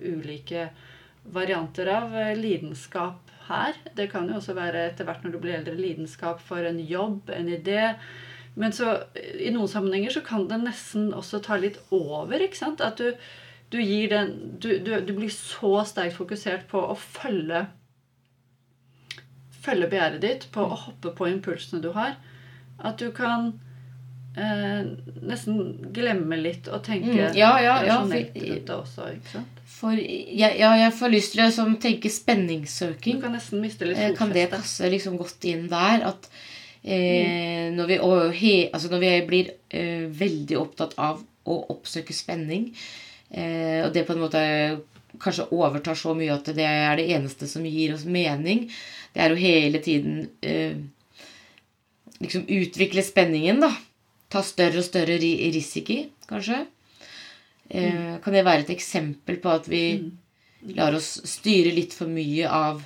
ulike 0.03 0.69
varianter 1.33 1.89
av 1.91 2.15
lidenskap 2.37 3.31
her. 3.47 3.79
Det 3.95 4.09
kan 4.11 4.27
jo 4.29 4.37
også 4.39 4.55
være 4.57 4.89
etter 4.89 5.07
hvert 5.07 5.23
når 5.23 5.35
du 5.35 5.41
blir 5.43 5.57
eldre, 5.57 5.75
lidenskap 5.79 6.43
for 6.43 6.67
en 6.67 6.79
jobb, 6.83 7.31
en 7.33 7.51
idé. 7.51 7.93
Men 8.57 8.73
så, 8.73 8.97
i 9.15 9.51
noen 9.53 9.71
sammenhenger 9.71 10.17
så 10.17 10.23
kan 10.25 10.47
det 10.49 10.61
nesten 10.63 11.11
også 11.15 11.41
ta 11.45 11.59
litt 11.61 11.79
over. 11.93 12.41
ikke 12.41 12.59
sant? 12.59 12.83
At 12.83 12.99
du, 12.99 13.13
du, 13.71 13.79
den, 14.11 14.33
du, 14.59 14.71
du, 14.83 14.93
du 15.05 15.13
blir 15.13 15.31
så 15.33 15.83
sterkt 15.87 16.17
fokusert 16.19 16.67
på 16.71 16.81
å 16.81 16.95
følge 16.97 17.67
følge 19.67 19.89
begjæret 19.91 20.23
ditt, 20.23 20.45
på 20.55 20.63
å 20.63 20.79
hoppe 20.79 21.11
på 21.15 21.27
impulsene 21.27 21.83
du 21.83 21.89
har, 21.95 22.15
at 22.77 23.01
du 23.01 23.09
kan 23.15 23.57
eh, 24.37 24.89
nesten 25.27 25.91
glemme 25.95 26.39
litt 26.39 26.69
å 26.69 26.79
tenke 26.85 27.13
mm, 27.13 27.37
ja, 27.37 27.53
ja, 27.63 27.77
ja, 27.85 28.01
for, 28.03 28.75
også. 28.81 29.07
ikke 29.15 29.33
sant? 29.33 29.63
For, 29.77 29.97
ja, 29.97 30.51
ja, 30.57 30.73
jeg 30.81 30.93
får 30.97 31.13
lyst 31.13 31.35
til 31.35 31.45
å 31.47 31.65
tenke 31.81 32.11
spenningssøking. 32.13 33.17
Du 33.19 33.25
kan 33.25 33.35
nesten 33.37 33.61
miste 33.63 33.89
litt 33.89 33.97
fotfeste. 33.97 34.13
Eh, 34.13 34.19
kan 34.19 34.35
det 34.35 34.47
passe 34.53 34.93
liksom 34.93 35.17
godt 35.19 35.49
inn 35.49 35.67
der? 35.71 36.05
At 36.13 36.29
eh, 36.83 37.67
mm. 37.71 37.75
når, 37.77 37.91
vi, 37.91 37.99
og, 38.05 38.21
he, 38.37 38.55
altså 38.71 38.93
når 38.93 39.03
vi 39.03 39.11
blir 39.33 39.51
eh, 39.69 40.07
veldig 40.21 40.61
opptatt 40.61 40.97
av 41.01 41.19
å 41.47 41.59
oppsøke 41.75 42.15
spenning, 42.15 42.71
Eh, 43.29 43.83
og 43.85 43.91
det 43.93 44.05
på 44.07 44.15
en 44.15 44.23
måte 44.23 44.41
kanskje 45.19 45.49
overtar 45.55 45.97
så 45.99 46.13
mye 46.15 46.35
at 46.35 46.47
det 46.55 46.67
er 46.67 46.99
det 46.99 47.09
eneste 47.15 47.49
som 47.49 47.65
gir 47.67 47.95
oss 47.95 48.05
mening. 48.07 48.67
Det 49.13 49.23
er 49.23 49.33
å 49.33 49.39
hele 49.39 49.81
tiden 49.83 50.27
eh, 50.45 50.77
liksom 52.21 52.47
utvikle 52.47 53.03
spenningen, 53.03 53.61
da. 53.65 53.71
Ta 54.31 54.43
større 54.43 54.81
og 54.81 54.87
større 54.87 55.17
risiko, 55.21 56.01
kanskje. 56.27 56.65
Eh, 57.69 57.93
mm. 57.93 58.21
Kan 58.23 58.35
det 58.35 58.45
være 58.47 58.65
et 58.65 58.73
eksempel 58.75 59.39
på 59.43 59.51
at 59.51 59.67
vi 59.71 59.83
mm. 59.99 60.11
lar 60.77 60.95
oss 60.95 61.17
styre 61.27 61.73
litt 61.75 61.95
for 61.95 62.11
mye 62.11 62.47
av 62.47 62.83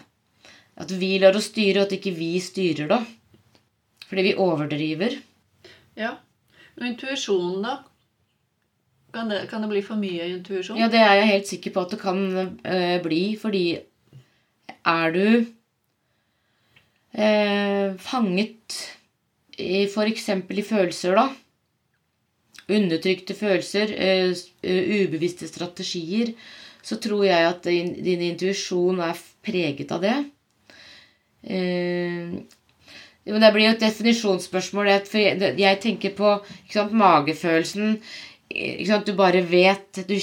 At 0.82 0.92
vi 0.98 1.20
lar 1.20 1.36
oss 1.38 1.52
styre, 1.52 1.82
og 1.82 1.90
at 1.90 1.98
ikke 1.98 2.14
vi 2.16 2.40
styrer, 2.42 2.88
da. 2.90 3.02
Fordi 4.08 4.24
vi 4.26 4.38
overdriver. 4.40 5.18
Ja. 6.00 6.16
Og 6.80 6.86
intuisjonen, 6.88 7.62
da? 7.66 7.74
Kan 9.12 9.30
det, 9.30 9.50
kan 9.52 9.62
det, 9.62 9.70
bli 9.70 9.82
for 9.84 10.00
mye 10.00 10.30
intuisjon? 10.32 10.80
Ja, 10.80 10.88
det 10.90 11.02
er 11.04 11.16
jeg 11.20 11.32
helt 11.34 11.50
sikker 11.52 11.74
på 11.76 11.84
at 11.84 11.92
det 11.94 12.00
kan 12.02 12.20
uh, 12.64 12.98
bli. 13.04 13.36
Fordi 13.38 13.66
er 14.88 15.16
du 15.16 15.26
uh, 17.20 17.88
fanget 18.00 18.80
f.eks. 19.88 20.28
i 20.30 20.66
følelser, 20.66 21.18
da 21.18 21.30
Undertrykte 22.72 23.36
følelser, 23.36 23.92
uh, 23.92 24.32
ubevisste 24.64 25.50
strategier, 25.50 26.32
så 26.86 26.96
tror 27.02 27.26
jeg 27.26 27.48
at 27.50 27.66
din, 27.68 28.22
intuisjon 28.32 29.02
er 29.04 29.18
preget 29.44 29.92
av 29.92 30.06
det. 30.06 30.16
det 33.42 33.50
blir 33.54 33.66
jo 33.66 33.74
et 33.76 33.84
definisjonsspørsmål. 33.84 34.88
Jeg, 34.88 35.54
jeg 35.60 35.80
tenker 35.84 36.14
på 36.16 36.36
sant, 36.72 36.94
magefølelsen 36.94 38.00
du 39.06 39.14
bare 39.16 39.42
vet 39.48 40.02
du, 40.08 40.18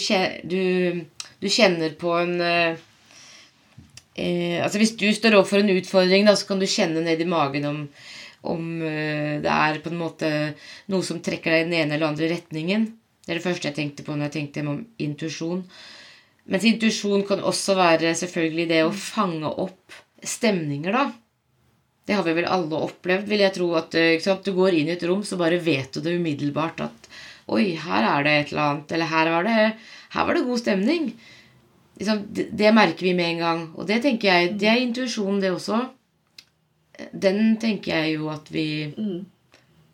kjenner 1.49 1.95
på 1.99 2.15
en 2.19 2.41
eh, 2.43 2.77
altså 4.63 4.79
Hvis 4.79 4.97
du 4.99 5.07
står 5.15 5.37
overfor 5.39 5.63
en 5.63 5.77
utfordring, 5.77 6.27
da, 6.27 6.35
så 6.37 6.49
kan 6.49 6.59
du 6.59 6.67
kjenne 6.67 7.05
ned 7.05 7.21
i 7.21 7.29
magen 7.29 7.65
om, 7.69 7.89
om 8.47 8.83
eh, 8.87 9.39
det 9.43 9.53
er 9.53 9.81
på 9.83 9.93
en 9.93 10.01
måte 10.01 10.33
noe 10.93 11.07
som 11.07 11.21
trekker 11.25 11.55
deg 11.55 11.65
i 11.65 11.69
den 11.69 11.79
ene 11.81 11.97
eller 11.97 12.13
andre 12.13 12.31
retningen. 12.33 12.89
Det 13.25 13.35
er 13.35 13.41
det 13.41 13.45
første 13.45 13.69
jeg 13.69 13.77
tenkte 13.77 14.05
på 14.07 14.15
når 14.15 14.29
jeg 14.29 14.37
tenkte 14.39 14.67
om 14.67 14.83
intuisjon. 15.05 15.65
Mens 16.49 16.65
intuisjon 16.65 17.27
kan 17.29 17.43
også 17.45 17.77
være 17.77 18.15
selvfølgelig 18.17 18.69
det 18.71 18.85
å 18.87 18.93
fange 18.95 19.51
opp 19.51 19.97
stemninger, 20.25 20.95
da. 20.95 21.09
Det 22.09 22.17
har 22.17 22.25
vi 22.25 22.33
vel 22.39 22.49
alle 22.49 22.79
opplevd, 22.87 23.27
vil 23.29 23.43
jeg 23.45 23.53
tro. 23.53 23.67
At 23.77 23.93
Du 24.47 24.55
går 24.57 24.79
inn 24.79 24.89
i 24.89 24.95
et 24.95 25.05
rom, 25.05 25.21
så 25.21 25.37
bare 25.37 25.61
vet 25.61 25.93
du 25.93 26.01
det 26.01 26.17
umiddelbart 26.17 26.81
at 26.87 27.11
Oi, 27.49 27.77
her 27.81 28.05
er 28.05 28.25
det 28.25 28.33
et 28.33 28.51
eller 28.53 28.65
annet. 28.65 28.91
Eller 28.93 29.09
her 29.09 29.31
var 29.33 29.45
det, 29.45 29.53
her 30.15 30.27
var 30.29 30.37
det 30.37 30.45
god 30.45 30.61
stemning. 30.61 31.07
Det, 31.99 32.73
merker 32.77 33.07
vi 33.07 33.15
med 33.17 33.33
en 33.35 33.45
gang. 33.45 33.63
Og 33.77 33.89
det 33.89 34.03
tenker 34.05 34.29
jeg, 34.29 34.51
det 34.61 34.69
er 34.69 34.83
intuisjon, 34.83 35.41
det 35.41 35.53
også. 35.55 35.81
Den 37.13 37.57
tenker 37.63 37.95
jeg 37.95 38.19
jo 38.19 38.29
at 38.33 38.51
vi 38.53 38.67
mm. 38.97 39.19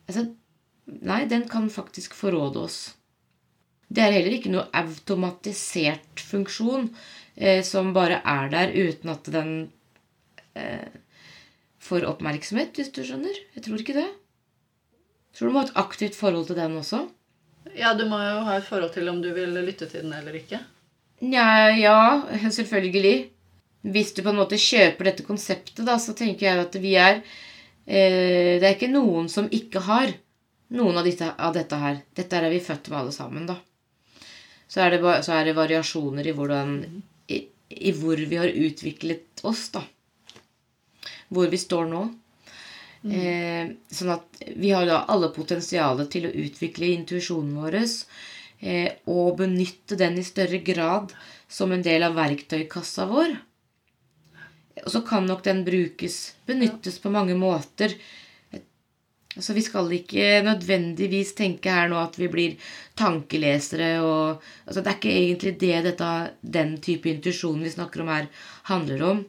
altså, 0.09 0.29
Nei, 0.85 1.23
den 1.25 1.47
kan 1.49 1.71
faktisk 1.73 2.13
forråde 2.17 2.61
oss. 2.67 2.79
Det 3.89 4.03
er 4.05 4.13
heller 4.13 4.35
ikke 4.37 4.51
noe 4.53 4.67
automatisert 4.77 6.21
funksjon 6.21 6.91
eh, 7.37 7.63
som 7.65 7.95
bare 7.97 8.19
er 8.21 8.51
der 8.53 8.75
uten 8.75 9.13
at 9.15 9.31
den 9.33 9.55
eh, 10.53 10.85
får 11.85 12.05
oppmerksomhet, 12.09 12.77
hvis 12.77 12.93
du 12.93 13.01
skjønner. 13.01 13.39
Jeg 13.57 13.65
tror 13.65 13.81
ikke 13.81 13.97
det. 13.97 14.05
Jeg 14.05 15.39
tror 15.39 15.49
du 15.49 15.57
må 15.57 15.63
ha 15.63 15.69
et 15.71 15.81
aktivt 15.87 16.21
forhold 16.21 16.51
til 16.51 16.61
den 16.61 16.77
også. 16.81 17.01
Ja, 17.73 17.95
du 17.97 18.05
må 18.11 18.21
jo 18.21 18.45
ha 18.47 18.59
et 18.59 18.69
forhold 18.69 18.93
til 18.95 19.09
om 19.09 19.23
du 19.25 19.31
vil 19.37 19.57
lytte 19.65 19.89
til 19.89 20.05
den 20.05 20.13
eller 20.17 20.37
ikke. 20.37 20.61
Nja, 21.25 21.73
ja, 21.79 21.97
selvfølgelig. 22.59 23.34
Hvis 23.85 24.15
du 24.17 24.23
på 24.25 24.33
en 24.33 24.41
måte 24.41 24.61
kjøper 24.61 25.11
dette 25.11 25.27
konseptet, 25.27 25.83
da, 25.85 25.99
så 26.01 26.15
tenker 26.17 26.47
jeg 26.47 26.63
at 26.63 26.77
vi 26.81 26.95
er 26.97 27.19
eh, 27.21 28.57
Det 28.57 28.65
er 28.65 28.73
ikke 28.73 28.93
noen 28.93 29.29
som 29.29 29.51
ikke 29.53 29.83
har 29.85 30.15
noen 30.75 30.97
av, 30.97 31.05
dette, 31.05 31.29
av 31.37 31.53
dette 31.55 31.79
her. 31.79 32.01
Dette 32.17 32.39
er 32.41 32.49
vi 32.51 32.63
født 32.65 32.89
med 32.91 33.01
alle 33.03 33.15
sammen, 33.15 33.47
da. 33.51 33.59
Så 34.67 34.81
er 34.83 34.97
det, 34.97 35.01
så 35.27 35.37
er 35.37 35.45
det 35.47 35.57
variasjoner 35.59 36.27
i, 36.27 36.35
hvordan, 36.35 36.79
i, 37.31 37.45
i 37.69 37.93
hvor 37.95 38.19
vi 38.19 38.41
har 38.41 38.49
utviklet 38.49 39.45
oss, 39.47 39.69
da. 39.77 39.85
Hvor 41.29 41.53
vi 41.53 41.61
står 41.61 41.87
nå. 41.93 42.03
Mm. 43.05 43.15
Eh, 43.21 43.73
sånn 43.93 44.15
at 44.15 44.45
vi 44.57 44.73
har 44.73 44.89
da 44.89 45.03
alle 45.13 45.29
potensialet 45.35 46.09
til 46.11 46.25
å 46.27 46.37
utvikle 46.47 46.89
intuisjonen 46.95 47.59
vår 47.61 47.83
eh, 47.85 48.97
og 49.13 49.37
benytte 49.43 49.99
den 50.01 50.17
i 50.17 50.25
større 50.25 50.63
grad 50.65 51.13
som 51.45 51.75
en 51.77 51.85
del 51.85 52.07
av 52.07 52.17
verktøykassa 52.17 53.05
vår. 53.13 53.37
Og 54.85 54.93
så 54.93 55.01
kan 55.07 55.27
nok 55.27 55.45
den 55.47 55.65
brukes, 55.65 56.35
benyttes 56.47 56.99
på 57.01 57.13
mange 57.13 57.37
måter. 57.39 57.95
Altså, 59.35 59.55
Vi 59.57 59.63
skal 59.67 59.93
ikke 59.93 60.43
nødvendigvis 60.47 61.35
tenke 61.35 61.73
her 61.73 61.89
nå 61.91 61.99
at 61.99 62.19
vi 62.21 62.29
blir 62.31 62.57
tankelesere 62.97 64.03
og 64.05 64.43
altså, 64.67 64.81
Det 64.81 64.91
er 64.91 64.99
ikke 64.99 65.15
egentlig 65.15 65.55
det 65.61 65.85
dette, 65.89 66.11
den 66.41 66.77
type 66.79 67.11
intuisjon 67.11 67.63
vi 67.65 67.73
snakker 67.73 68.05
om 68.05 68.13
her, 68.13 68.29
handler 68.71 69.03
om. 69.03 69.25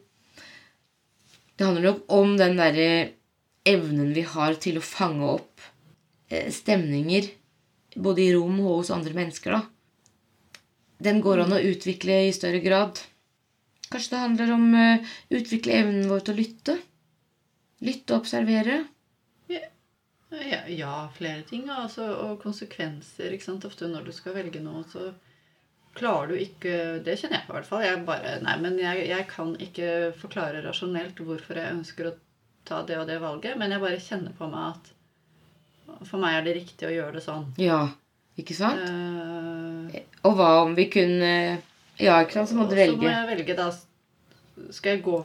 Det 1.58 1.66
handler 1.66 1.90
nok 1.90 2.04
om 2.12 2.36
den 2.38 2.60
derre 2.60 2.90
evnen 3.66 4.14
vi 4.14 4.22
har 4.22 4.60
til 4.62 4.78
å 4.78 4.86
fange 4.86 5.26
opp 5.40 5.64
eh, 6.30 6.52
stemninger 6.54 7.32
både 7.96 8.26
i 8.26 8.34
rom 8.36 8.60
og 8.60 8.82
hos 8.82 8.92
andre 8.94 9.16
mennesker, 9.16 9.56
da. 9.56 9.64
Den 11.06 11.22
går 11.24 11.44
an 11.44 11.56
å 11.56 11.64
utvikle 11.64 12.26
i 12.28 12.34
større 12.36 12.62
grad. 12.64 13.00
Kanskje 13.96 14.12
det 14.12 14.24
handler 14.26 14.52
om 14.52 14.66
å 14.76 14.88
uh, 15.00 15.14
utvikle 15.40 15.80
evnen 15.80 16.10
vår 16.12 16.26
til 16.28 16.36
å 16.36 16.40
lytte? 16.42 16.74
Lytte 17.88 18.12
og 18.12 18.26
observere. 18.26 18.82
Ja, 20.36 20.66
ja, 20.68 20.96
flere 21.16 21.46
ting. 21.48 21.70
Altså, 21.72 22.10
og 22.26 22.42
konsekvenser. 22.44 23.36
Ofte 23.56 23.88
når 23.88 24.10
du 24.10 24.12
skal 24.12 24.36
velge 24.36 24.60
noe, 24.60 24.84
så 24.92 25.14
klarer 25.96 26.34
du 26.34 26.42
ikke 26.42 27.00
Det 27.06 27.16
kjenner 27.20 27.40
jeg 27.40 27.48
på, 27.48 27.54
i 27.54 27.58
hvert 27.58 27.70
fall. 27.70 27.86
Jeg 27.86 28.02
bare, 28.08 28.34
nei, 28.44 28.56
men 28.64 28.80
jeg, 28.82 29.06
jeg 29.14 29.28
kan 29.32 29.54
ikke 29.64 29.92
forklare 30.20 30.64
rasjonelt 30.66 31.22
hvorfor 31.24 31.62
jeg 31.62 31.78
ønsker 31.78 32.10
å 32.10 32.16
ta 32.68 32.82
det 32.84 32.98
og 33.00 33.08
det 33.08 33.22
valget, 33.22 33.56
men 33.62 33.72
jeg 33.72 33.84
bare 33.84 34.02
kjenner 34.02 34.36
på 34.36 34.50
meg 34.52 34.74
at 34.74 34.92
for 36.10 36.20
meg 36.20 36.40
er 36.40 36.48
det 36.48 36.58
riktig 36.58 36.90
å 36.90 36.92
gjøre 36.92 37.20
det 37.20 37.24
sånn. 37.24 37.48
Ja, 37.62 37.80
ikke 38.42 38.58
sant? 38.58 38.82
Uh, 38.82 40.02
og 40.26 40.36
hva 40.36 40.50
om 40.66 40.74
vi 40.76 40.90
kunne 40.92 41.32
Ja, 42.00 42.20
ikke 42.22 42.40
sant, 42.40 42.52
så 42.52 42.58
må 42.58 42.68
du 42.68 42.76
velge. 42.76 42.98
Så 42.98 43.04
må 43.04 43.12
jeg 43.12 43.30
velge, 43.32 43.56
da 43.58 43.70
Skal 44.76 44.98
jeg 44.98 45.04
gå 45.06 45.18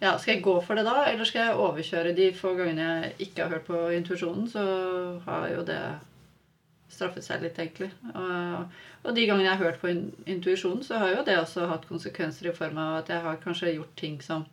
ja, 0.00 0.16
Skal 0.18 0.34
jeg 0.36 0.42
gå 0.44 0.54
for 0.62 0.78
det 0.78 0.84
da, 0.86 1.04
eller 1.10 1.26
skal 1.28 1.48
jeg 1.48 1.60
overkjøre 1.66 2.14
de 2.16 2.32
få 2.36 2.54
gangene 2.58 2.88
jeg 2.88 3.28
ikke 3.28 3.44
har 3.44 3.54
hørt 3.56 3.68
på 3.68 3.86
intuisjonen? 3.96 4.48
Så 4.50 4.64
har 5.24 5.46
jo 5.52 5.62
det 5.66 5.80
straffet 6.92 7.24
seg 7.26 7.42
litt, 7.42 7.58
egentlig. 7.58 7.90
Og, 8.12 8.74
og 9.02 9.16
de 9.16 9.24
gangene 9.26 9.48
jeg 9.48 9.56
har 9.56 9.64
hørt 9.64 9.80
på 9.82 9.90
intuisjonen, 10.30 10.84
så 10.86 11.00
har 11.02 11.14
jo 11.14 11.24
det 11.26 11.38
også 11.40 11.70
hatt 11.70 11.88
konsekvenser 11.88 12.50
i 12.50 12.54
form 12.54 12.78
av 12.82 13.00
at 13.00 13.10
jeg 13.14 13.24
har 13.24 13.40
kanskje 13.42 13.72
gjort 13.72 13.96
ting 13.98 14.20
som 14.22 14.44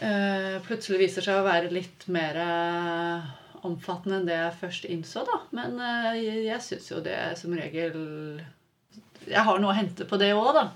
uh, 0.00 0.56
plutselig 0.66 1.04
viser 1.04 1.26
seg 1.26 1.38
å 1.38 1.46
være 1.46 1.70
litt 1.74 2.08
mer 2.10 2.40
uh, 2.40 3.30
omfattende 3.66 4.22
enn 4.22 4.26
det 4.30 4.40
jeg 4.40 4.58
først 4.64 4.88
innså, 4.90 5.26
da. 5.28 5.38
Men 5.54 5.78
jeg, 6.18 6.42
jeg 6.48 6.66
syns 6.66 6.90
jo 6.90 7.04
det 7.04 7.20
som 7.38 7.54
regel 7.54 8.00
Jeg 9.30 9.44
har 9.46 9.60
noe 9.62 9.72
å 9.72 9.76
hente 9.76 10.06
på 10.08 10.18
det 10.20 10.32
òg, 10.36 10.52
da. 10.56 10.66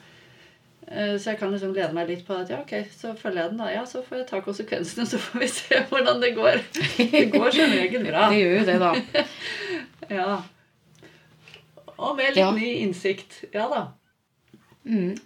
Eh, 0.86 1.14
så 1.18 1.32
jeg 1.32 1.40
kan 1.40 1.50
liksom 1.50 1.72
lede 1.74 1.90
meg 1.96 2.10
litt 2.10 2.26
på 2.26 2.36
at 2.38 2.50
ja, 2.52 2.60
ok, 2.62 2.74
så 2.94 3.14
følger 3.18 3.42
jeg 3.42 3.52
den, 3.52 3.62
da. 3.62 3.70
Ja, 3.74 3.84
så 3.90 4.04
får 4.06 4.20
jeg 4.20 4.28
ta 4.30 4.42
konsekvensene, 4.44 5.06
så 5.10 5.18
får 5.22 5.42
vi 5.42 5.48
se 5.50 5.80
hvordan 5.90 6.20
det 6.22 6.34
går. 6.36 6.60
Det 6.98 7.24
går 7.34 7.48
som 7.56 7.72
regel 7.74 8.06
bra. 8.06 8.28
Det 8.32 8.42
gjør 8.42 8.58
jo 8.60 8.66
det, 8.70 8.76
da. 8.82 8.92
ja. 10.20 10.36
Og 11.96 12.12
med 12.18 12.36
litt 12.36 12.42
ja. 12.44 12.50
ny 12.54 12.74
innsikt. 12.84 13.40
Ja 13.54 13.70
da. 13.72 13.86
Mm. 14.86 15.16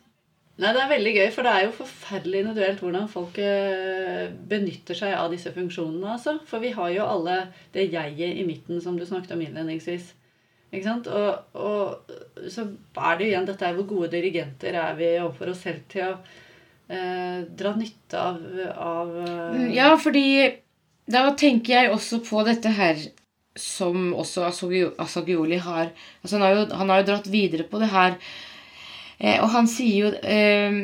Nei, 0.61 0.73
Det 0.77 0.81
er 0.83 0.91
veldig 0.91 1.13
gøy, 1.17 1.29
for 1.33 1.47
det 1.47 1.53
er 1.53 1.63
jo 1.65 1.77
forferdelig 1.79 2.41
individuelt 2.43 2.83
hvordan 2.85 3.07
folk 3.09 3.39
eh, 3.41 4.27
benytter 4.49 4.97
seg 4.97 5.15
av 5.17 5.31
disse 5.33 5.53
funksjonene. 5.55 6.17
altså. 6.17 6.37
For 6.49 6.61
vi 6.61 6.73
har 6.77 6.93
jo 6.93 7.07
alle 7.09 7.37
det 7.75 7.89
jeget 7.93 8.41
i 8.41 8.45
midten 8.49 8.81
som 8.85 8.99
du 8.99 9.07
snakket 9.09 9.33
om 9.37 9.45
innledningsvis. 9.45 10.13
Ikke? 10.71 10.97
Og, 11.11 11.57
og, 11.59 12.13
så 12.51 12.67
er 12.95 13.19
det 13.19 13.31
igjen 13.31 13.49
dette 13.49 13.67
er 13.67 13.77
hvor 13.79 13.89
gode 13.91 14.11
dirigenter 14.13 14.77
er 14.79 14.99
vi 14.99 15.11
overfor 15.19 15.51
oss 15.53 15.65
selv 15.67 15.83
til 15.91 16.05
å 16.07 16.13
eh, 16.15 17.41
dra 17.59 17.75
nytte 17.79 18.21
av, 18.21 18.39
av 18.75 19.17
uh... 19.17 19.65
Ja, 19.75 19.91
fordi 19.99 20.27
da 21.11 21.25
tenker 21.39 21.75
jeg 21.75 21.95
også 21.95 22.21
på 22.23 22.45
dette 22.47 22.71
her 22.77 23.01
som 23.59 24.13
også 24.15 24.47
Asagioli 24.47 25.59
har 25.59 25.91
altså 26.23 26.39
han, 26.39 26.45
har 26.47 26.55
jo, 26.55 26.65
han 26.79 26.93
har 26.93 27.03
jo 27.03 27.09
dratt 27.11 27.29
videre 27.33 27.67
på 27.67 27.81
det 27.83 27.91
her. 27.91 28.17
Eh, 29.19 29.41
og 29.43 29.51
han 29.53 29.69
sier 29.69 30.07
jo 30.07 30.13
eh, 30.23 30.81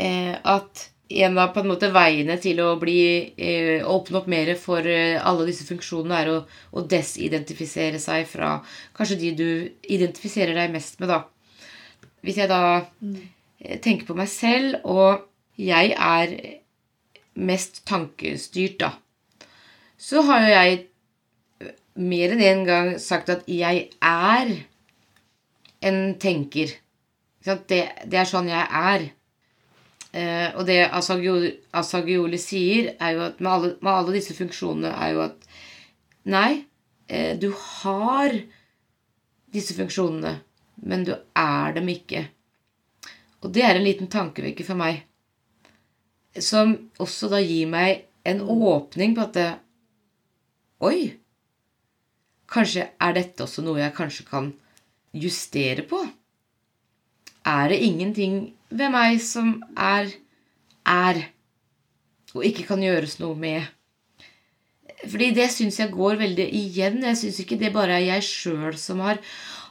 eh 0.00 0.34
at 0.56 0.88
en 1.08 1.38
av 1.38 1.52
på 1.54 1.62
en 1.62 1.70
måte 1.70 1.92
veiene 1.94 2.34
til 2.42 2.58
å 2.64 2.72
bli, 2.80 2.98
eh, 3.38 3.86
åpne 3.86 4.18
opp 4.18 4.26
mer 4.26 4.52
for 4.58 4.86
eh, 4.90 5.20
alle 5.22 5.46
disse 5.46 5.66
funksjonene 5.68 6.18
er 6.18 6.30
å, 6.32 6.36
å, 6.72 6.82
desidentifisere 6.82 8.00
seg 8.02 8.26
fra 8.26 8.56
kanskje 8.96 9.18
de 9.20 9.30
du 9.38 9.48
identifiserer 9.94 10.56
deg 10.58 10.74
mest 10.74 10.98
med, 11.00 11.12
da. 11.12 11.22
Hvis 12.26 12.40
jeg 12.42 12.50
da 12.50 12.82
mm. 12.98 13.16
tenker 13.84 14.06
på 14.08 14.18
meg 14.18 14.30
selv, 14.32 14.80
og 14.82 15.28
jeg 15.60 15.94
er 15.94 16.34
mest 17.38 17.84
tankestyrt, 17.86 18.80
da, 18.82 18.90
så 19.96 20.24
har 20.26 20.42
jo 20.42 20.54
jeg 20.56 20.82
mer 21.96 22.34
enn 22.34 22.42
én 22.42 22.50
en 22.50 22.66
gang 22.66 22.90
sagt 23.00 23.30
at 23.32 23.46
jeg 23.48 23.86
er 24.02 24.50
en 25.86 26.00
tenker. 26.20 26.74
Det, 27.46 27.78
det 28.04 28.18
er 28.18 28.28
sånn 28.28 28.50
jeg 28.50 28.66
er. 28.66 29.06
Eh, 30.16 30.48
og 30.56 30.64
det 30.64 30.78
Asagioli 30.88 32.38
sier, 32.40 32.94
er 32.96 33.16
jo 33.16 33.24
at 33.26 33.40
med 33.42 33.50
alle, 33.52 33.72
med 33.82 33.92
alle, 33.92 34.14
disse 34.16 34.36
funksjonene, 34.36 34.94
er 34.94 35.12
jo 35.12 35.24
at 35.26 35.42
Nei, 36.26 36.64
eh, 37.06 37.36
du 37.38 37.50
har 37.54 38.32
disse 39.54 39.76
funksjonene, 39.76 40.32
men 40.88 41.04
du 41.06 41.12
er 41.14 41.76
dem 41.76 41.90
ikke. 41.92 42.24
Og 43.44 43.52
det 43.54 43.62
er 43.62 43.76
en 43.76 43.84
liten 43.86 44.10
tankevekker 44.10 44.66
for 44.66 44.80
meg. 44.80 45.04
Som 46.42 46.74
også 46.98 47.30
da 47.30 47.38
gir 47.44 47.68
meg 47.70 48.06
en 48.26 48.42
åpning 48.42 49.14
på 49.16 49.28
at 49.28 49.36
det, 49.36 49.48
Oi! 50.84 50.98
Kanskje 52.52 52.90
er 53.02 53.14
dette 53.16 53.44
også 53.44 53.62
noe 53.64 53.80
jeg 53.80 53.94
kanskje 53.96 54.26
kan 54.28 54.50
justere 55.16 55.86
på? 55.88 56.02
Er 57.46 57.70
det 57.70 57.82
ingenting 57.86 58.38
ved 58.70 58.90
meg 58.90 59.20
som 59.22 59.60
er 59.78 60.10
er, 60.86 61.22
og 62.34 62.44
ikke 62.46 62.66
kan 62.68 62.82
gjøres 62.82 63.18
noe 63.22 63.36
med. 63.38 63.64
Fordi 65.06 65.30
det 65.36 65.48
syns 65.52 65.78
jeg 65.80 65.92
går 65.92 66.18
veldig 66.20 66.46
igjen. 66.56 67.02
Jeg 67.04 67.18
syns 67.20 67.40
ikke 67.42 67.58
det 67.60 67.72
bare 67.74 67.98
er 67.98 68.06
jeg 68.06 68.26
sjøl 68.26 68.76
som 68.80 69.02
har, 69.04 69.20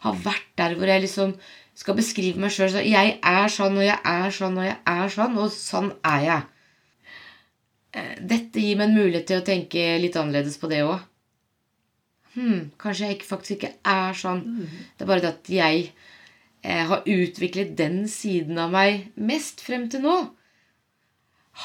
har, 0.04 0.18
vært 0.26 0.52
der 0.60 0.76
hvor 0.78 0.92
jeg 0.92 1.06
liksom 1.06 1.34
skal 1.76 1.98
beskrive 1.98 2.40
meg 2.40 2.54
sjøl 2.56 2.70
så 2.72 2.84
Jeg 2.86 3.18
er 3.20 3.50
sånn, 3.52 3.80
og 3.80 3.88
jeg 3.88 3.98
er 4.00 4.36
sånn, 4.36 4.60
og 4.62 4.68
jeg 4.68 4.78
er 4.92 5.10
sånn, 5.16 5.40
og 5.42 5.50
sånn 5.52 5.90
er 6.08 6.22
jeg. 6.28 6.46
Eh, 7.96 8.14
Dette 8.22 8.64
gir 8.64 8.80
meg 8.80 8.90
en 8.90 8.98
mulighet 9.00 9.28
til 9.32 9.42
å 9.42 9.48
tenke 9.48 9.88
litt 10.00 10.16
annerledes 10.20 10.60
på 10.62 10.72
det 10.72 10.86
òg. 10.86 11.04
Hm, 12.36 12.72
kanskje 12.80 13.10
jeg 13.10 13.22
faktisk 13.24 13.58
ikke 13.58 13.74
er 13.88 14.16
sånn. 14.20 14.44
Det 14.96 15.06
er 15.06 15.10
bare 15.10 15.24
det 15.24 15.34
at 15.34 15.52
jeg 15.52 15.90
har 16.66 17.06
utviklet 17.06 17.76
den 17.78 18.06
siden 18.10 18.58
av 18.62 18.74
meg 18.74 19.12
mest 19.16 19.62
frem 19.62 19.86
til 19.92 20.06
nå. 20.06 20.16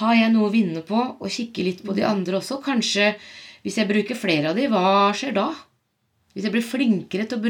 Har 0.00 0.14
jeg 0.14 0.32
noe 0.34 0.48
å 0.48 0.52
vinne 0.52 0.82
på 0.86 0.98
å 1.18 1.30
kikke 1.30 1.64
litt 1.66 1.80
på 1.86 1.96
de 1.96 2.04
andre 2.06 2.38
også? 2.38 2.60
Kanskje 2.62 3.14
hvis 3.64 3.76
jeg 3.80 3.88
bruker 3.90 4.18
flere 4.18 4.52
av 4.52 4.58
de, 4.58 4.68
hva 4.72 5.10
skjer 5.16 5.34
da? 5.36 5.48
Hvis 6.30 6.46
jeg 6.46 6.54
blir 6.54 6.64
flinkere 6.64 7.26
til 7.28 7.40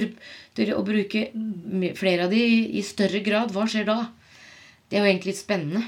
å, 0.73 0.83
bruke 0.83 1.27
flere 1.99 2.27
av 2.27 2.33
de 2.33 2.41
i, 2.79 2.83
større 2.87 3.21
grad, 3.25 3.53
hva 3.55 3.67
skjer 3.69 3.87
da? 3.89 3.99
Det 4.89 4.97
er 4.97 5.05
jo 5.05 5.11
egentlig 5.11 5.35
litt 5.35 5.43
spennende. 5.43 5.83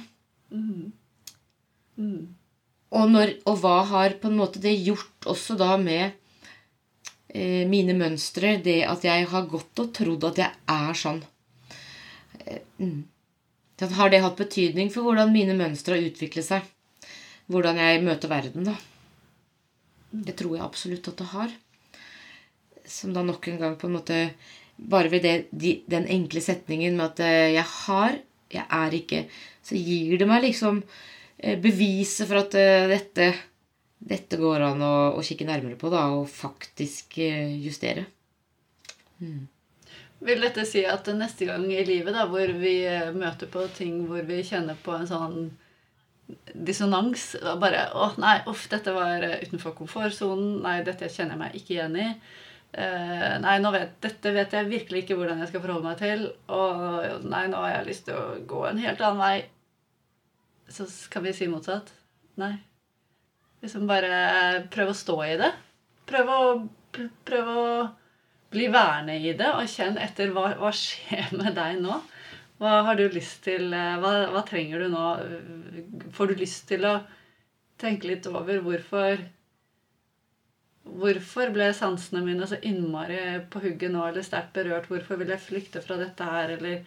Og, 2.93 3.07
når, 3.09 3.39
og 3.49 3.63
hva 3.63 3.79
har 3.89 4.19
på 4.21 4.29
en 4.29 4.37
måte 4.37 4.61
det 4.63 4.75
gjort 4.77 5.31
også 5.33 5.57
da 5.57 5.79
med 5.81 6.11
eh, 7.33 7.65
mine 7.69 7.97
mønstre, 7.97 8.59
det 8.63 8.83
at 8.85 9.07
jeg 9.09 9.31
har 9.33 9.49
gått 9.49 9.81
og 9.81 9.95
trodd 9.97 10.29
at 10.29 10.43
jeg 10.45 10.53
er 10.77 10.99
sånn. 11.01 11.23
Eh, 12.47 12.63
mm. 12.79 13.03
Har 13.81 14.11
det 14.11 14.23
hatt 14.23 14.39
betydning 14.39 14.91
for 14.95 15.07
hvordan 15.07 15.33
mine 15.35 15.57
mønstre 15.59 15.97
har 15.97 16.07
utviklet 16.07 16.47
seg? 16.47 16.67
Hvordan 17.51 17.81
jeg 17.83 18.03
møter 18.07 18.31
verden, 18.31 18.69
da. 18.69 18.77
Det 20.13 20.37
tror 20.39 20.57
jeg 20.57 20.65
absolutt 20.65 21.09
at 21.11 21.23
det 21.23 21.29
har. 21.33 21.55
Som 22.89 23.15
da 23.17 23.25
nok 23.27 23.49
en 23.49 23.63
gang 23.63 23.79
på 23.79 23.89
en 23.89 23.97
måte 24.01 24.25
Bare 24.83 25.11
ved 25.13 25.23
det, 25.23 25.33
de, 25.53 25.77
den 25.87 26.09
enkle 26.11 26.41
setningen 26.43 26.97
med 26.97 27.13
at 27.13 27.21
eh, 27.23 27.53
jeg 27.55 27.63
har, 27.63 28.17
jeg 28.51 28.65
er 28.79 28.95
ikke, 28.97 29.21
så 29.63 29.77
gir 29.79 30.17
det 30.19 30.27
meg 30.27 30.43
liksom 30.43 30.81
eh, 31.37 31.61
beviset 31.61 32.27
for 32.27 32.41
at 32.41 32.57
dette, 32.91 33.29
dette 34.01 34.41
går 34.41 34.65
an 34.73 34.83
å, 34.83 34.95
å 35.21 35.23
kikke 35.23 35.47
nærmere 35.47 35.79
på 35.79 35.93
da, 35.93 36.09
og 36.17 36.27
faktisk 36.33 37.21
justere. 37.21 38.09
justere. 39.29 39.53
Vil 40.23 40.45
dette 40.45 40.65
si 40.69 40.85
at 40.87 41.09
neste 41.17 41.49
gang 41.49 41.65
i 41.73 41.83
livet 41.87 42.15
da, 42.15 42.29
hvor 42.31 42.55
vi 42.61 42.77
eh, 42.87 43.11
møter 43.15 43.51
på 43.51 43.67
ting 43.75 44.05
hvor 44.07 44.23
vi 44.29 44.43
kjenner 44.47 44.79
på 44.85 44.95
en 44.95 45.09
sånn 45.11 45.37
dissonans 46.55 47.25
Bare 47.61 47.89
'Å, 47.91 48.13
nei, 48.23 48.37
uff, 48.49 48.69
dette 48.71 48.95
var 48.95 49.25
eh, 49.27 49.43
utenfor 49.43 49.75
komfortsonen. 49.77 50.63
Nei, 50.65 50.79
dette 50.87 51.11
kjenner 51.11 51.35
jeg 51.35 51.43
meg 51.45 51.61
ikke 51.61 51.77
igjen 51.77 52.01
i.' 52.07 52.15
Uh, 52.73 53.35
nei, 53.43 53.59
vet, 53.75 53.91
dette 54.01 54.31
vet 54.33 54.55
jeg 54.57 54.69
virkelig 54.71 55.03
ikke 55.03 55.17
hvordan 55.19 55.43
jeg 55.43 55.51
skal 55.51 55.61
forholde 55.61 55.91
meg 55.91 55.99
til. 56.01 56.23
Og 56.49 57.27
nei, 57.29 57.43
nå 57.53 57.59
har 57.61 57.75
jeg 57.75 57.89
lyst 57.91 58.07
til 58.07 58.17
å 58.17 58.39
gå 58.49 58.63
en 58.65 58.81
helt 58.81 59.03
annen 59.05 59.21
vei. 59.21 59.35
Så 60.73 60.87
kan 61.13 61.27
vi 61.27 61.35
si 61.37 61.51
motsatt. 61.53 61.93
Nei. 62.41 62.55
Liksom 63.61 63.85
bare 63.91 64.63
prøve 64.73 64.95
å 64.95 64.97
stå 64.97 65.19
i 65.27 65.35
det. 65.43 65.51
Prøve 66.09 66.39
å, 66.47 66.55
prøve 67.29 67.59
å 67.61 67.75
bli 68.53 68.69
værende 68.73 69.17
i 69.19 69.33
det, 69.37 69.51
og 69.57 69.69
kjenn 69.71 69.99
etter 70.01 70.33
hva, 70.35 70.53
hva 70.61 70.73
skjer 70.77 71.33
med 71.39 71.57
deg 71.59 71.81
nå. 71.83 71.99
Hva 72.63 72.79
har 72.87 72.99
du 72.99 73.07
lyst 73.11 73.43
til 73.47 73.73
eh, 73.75 73.99
hva, 73.99 74.13
hva 74.31 74.45
trenger 74.47 74.85
du 74.85 74.93
nå? 74.93 75.07
Får 76.15 76.31
du 76.31 76.43
lyst 76.43 76.69
til 76.71 76.87
å 76.87 76.99
tenke 77.83 78.11
litt 78.11 78.29
over 78.31 78.61
hvorfor 78.65 79.25
Hvorfor 80.83 81.53
ble 81.55 81.69
sansene 81.79 82.25
mine 82.27 82.47
så 82.51 82.57
innmari 82.67 83.19
på 83.53 83.61
hugget 83.63 83.93
nå, 83.95 84.01
eller 84.09 84.25
sterkt 84.27 84.51
berørt? 84.57 84.89
Hvorfor 84.91 85.21
vil 85.21 85.31
jeg 85.31 85.45
flykte 85.45 85.83
fra 85.85 85.95
dette 86.01 86.27
her, 86.27 86.57
eller 86.57 86.81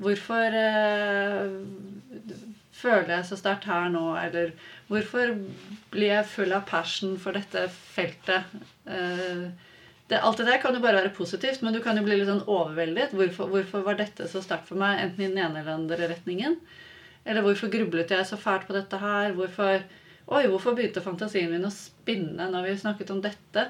hvorfor 0.00 0.56
eh, 0.58 1.46
føler 2.76 3.14
jeg 3.14 3.28
så 3.30 3.38
sterkt 3.40 3.64
her 3.68 3.88
nå, 3.92 4.04
eller 4.20 4.52
hvorfor 4.90 5.32
blir 5.92 6.12
jeg 6.12 6.28
full 6.34 6.52
av 6.52 6.66
passion 6.68 7.16
for 7.22 7.36
dette 7.36 7.64
feltet? 7.72 8.52
Eh, 8.84 9.48
det, 10.10 10.18
alt 10.26 10.40
det 10.40 10.46
der 10.48 10.58
kan 10.62 10.74
jo 10.74 10.80
bare 10.82 10.98
være 11.04 11.12
positivt, 11.14 11.62
men 11.62 11.74
du 11.74 11.80
kan 11.84 11.96
jo 11.98 12.02
bli 12.06 12.16
litt 12.18 12.28
sånn 12.28 12.42
overveldet. 12.50 13.12
Hvorfor, 13.16 13.48
hvorfor 13.52 13.84
var 13.86 13.98
dette 14.00 14.26
så 14.30 14.42
sterkt 14.42 14.68
for 14.70 14.80
meg, 14.80 14.98
enten 15.04 15.22
i 15.24 15.28
den 15.30 15.38
ene 15.38 15.62
eller 15.62 15.76
andre 15.78 16.08
retningen? 16.10 16.56
Eller 17.24 17.44
hvorfor 17.44 17.70
grublet 17.72 18.10
jeg 18.10 18.26
så 18.26 18.38
fælt 18.40 18.66
på 18.68 18.74
dette 18.76 18.98
her? 19.00 19.34
Hvorfor 19.38 19.82
Oi, 20.30 20.44
hvorfor 20.46 20.76
begynte 20.78 21.00
fantasien 21.02 21.50
min 21.50 21.64
å 21.66 21.72
spinne 21.74 22.44
når 22.52 22.68
vi 22.68 22.74
snakket 22.78 23.08
om 23.10 23.18
dette? 23.24 23.64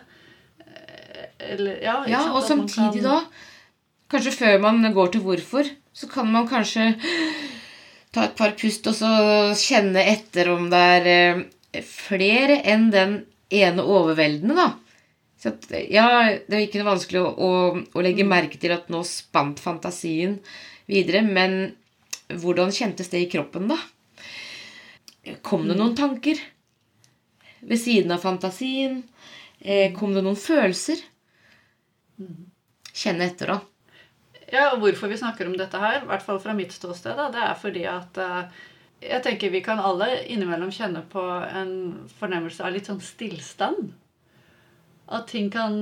Eh, 0.61 1.23
Eller, 1.55 1.79
ja, 1.81 1.95
Ja, 2.11 2.21
og 2.35 2.43
samtidig 2.45 3.01
kan- 3.01 3.07
da, 3.07 3.21
kanskje 4.13 4.35
før 4.37 4.61
man 4.61 4.83
går 4.93 5.13
til 5.13 5.23
hvorfor, 5.25 5.71
så 5.95 6.09
kan 6.11 6.29
man 6.31 6.49
kanskje 6.49 6.91
ta 8.13 8.25
et 8.27 8.37
par 8.37 8.53
pust 8.61 8.87
og 8.91 8.95
så 8.99 9.11
kjenne 9.57 10.05
etter 10.05 10.51
om 10.53 10.69
det 10.73 10.83
er 10.99 11.09
eh, 11.15 11.83
flere 11.87 12.61
enn 12.65 12.91
den 12.93 13.17
ene 13.51 13.81
overveldende, 13.83 14.55
da. 14.55 14.69
Så 15.41 15.55
ja, 15.89 16.07
det 16.45 16.53
er 16.53 16.67
ikke 16.67 16.83
noe 16.83 16.91
vanskelig 16.91 17.21
å, 17.23 17.29
å, 17.33 17.53
å 17.97 18.03
legge 18.05 18.27
merke 18.29 18.61
til 18.61 18.75
at 18.75 18.91
nå 18.93 19.01
spant 19.09 19.63
fantasien 19.63 20.37
videre, 20.91 21.23
men 21.25 21.73
hvordan 22.29 22.75
kjentes 22.75 23.09
det 23.13 23.23
i 23.25 23.31
kroppen, 23.33 23.71
da? 23.71 23.79
Kom 25.47 25.65
det 25.69 25.79
noen 25.79 25.97
tanker 25.97 26.39
ved 27.61 27.81
siden 27.81 28.13
av 28.13 28.21
fantasien? 28.25 29.01
Eh, 29.61 29.93
kom 29.97 30.13
det 30.17 30.25
noen 30.25 30.39
følelser? 30.41 31.01
Kjenne 32.93 33.29
etter, 33.31 33.55
da. 33.55 33.61
Ja, 34.51 34.67
og 34.75 34.83
hvorfor 34.83 35.09
vi 35.09 35.19
snakker 35.21 35.49
om 35.49 35.57
dette 35.57 35.79
her, 35.81 36.03
i 36.03 36.11
hvert 36.11 36.25
fall 36.27 36.41
fra 36.43 36.53
mitt 36.59 36.73
ståsted, 36.75 37.17
da, 37.17 37.29
det 37.33 37.43
er 37.47 37.59
fordi 37.61 37.85
at 37.89 38.21
eh, 38.21 38.63
jeg 39.05 39.25
tenker 39.25 39.53
vi 39.53 39.63
kan 39.65 39.81
alle 39.81 40.09
innimellom 40.27 40.73
kjenne 40.75 41.05
på 41.09 41.23
en 41.49 41.75
fornemmelse 42.19 42.65
av 42.67 42.75
litt 42.75 42.91
sånn 42.91 43.01
stillstand. 43.05 43.93
At 45.11 45.31
ting 45.33 45.51
kan 45.53 45.77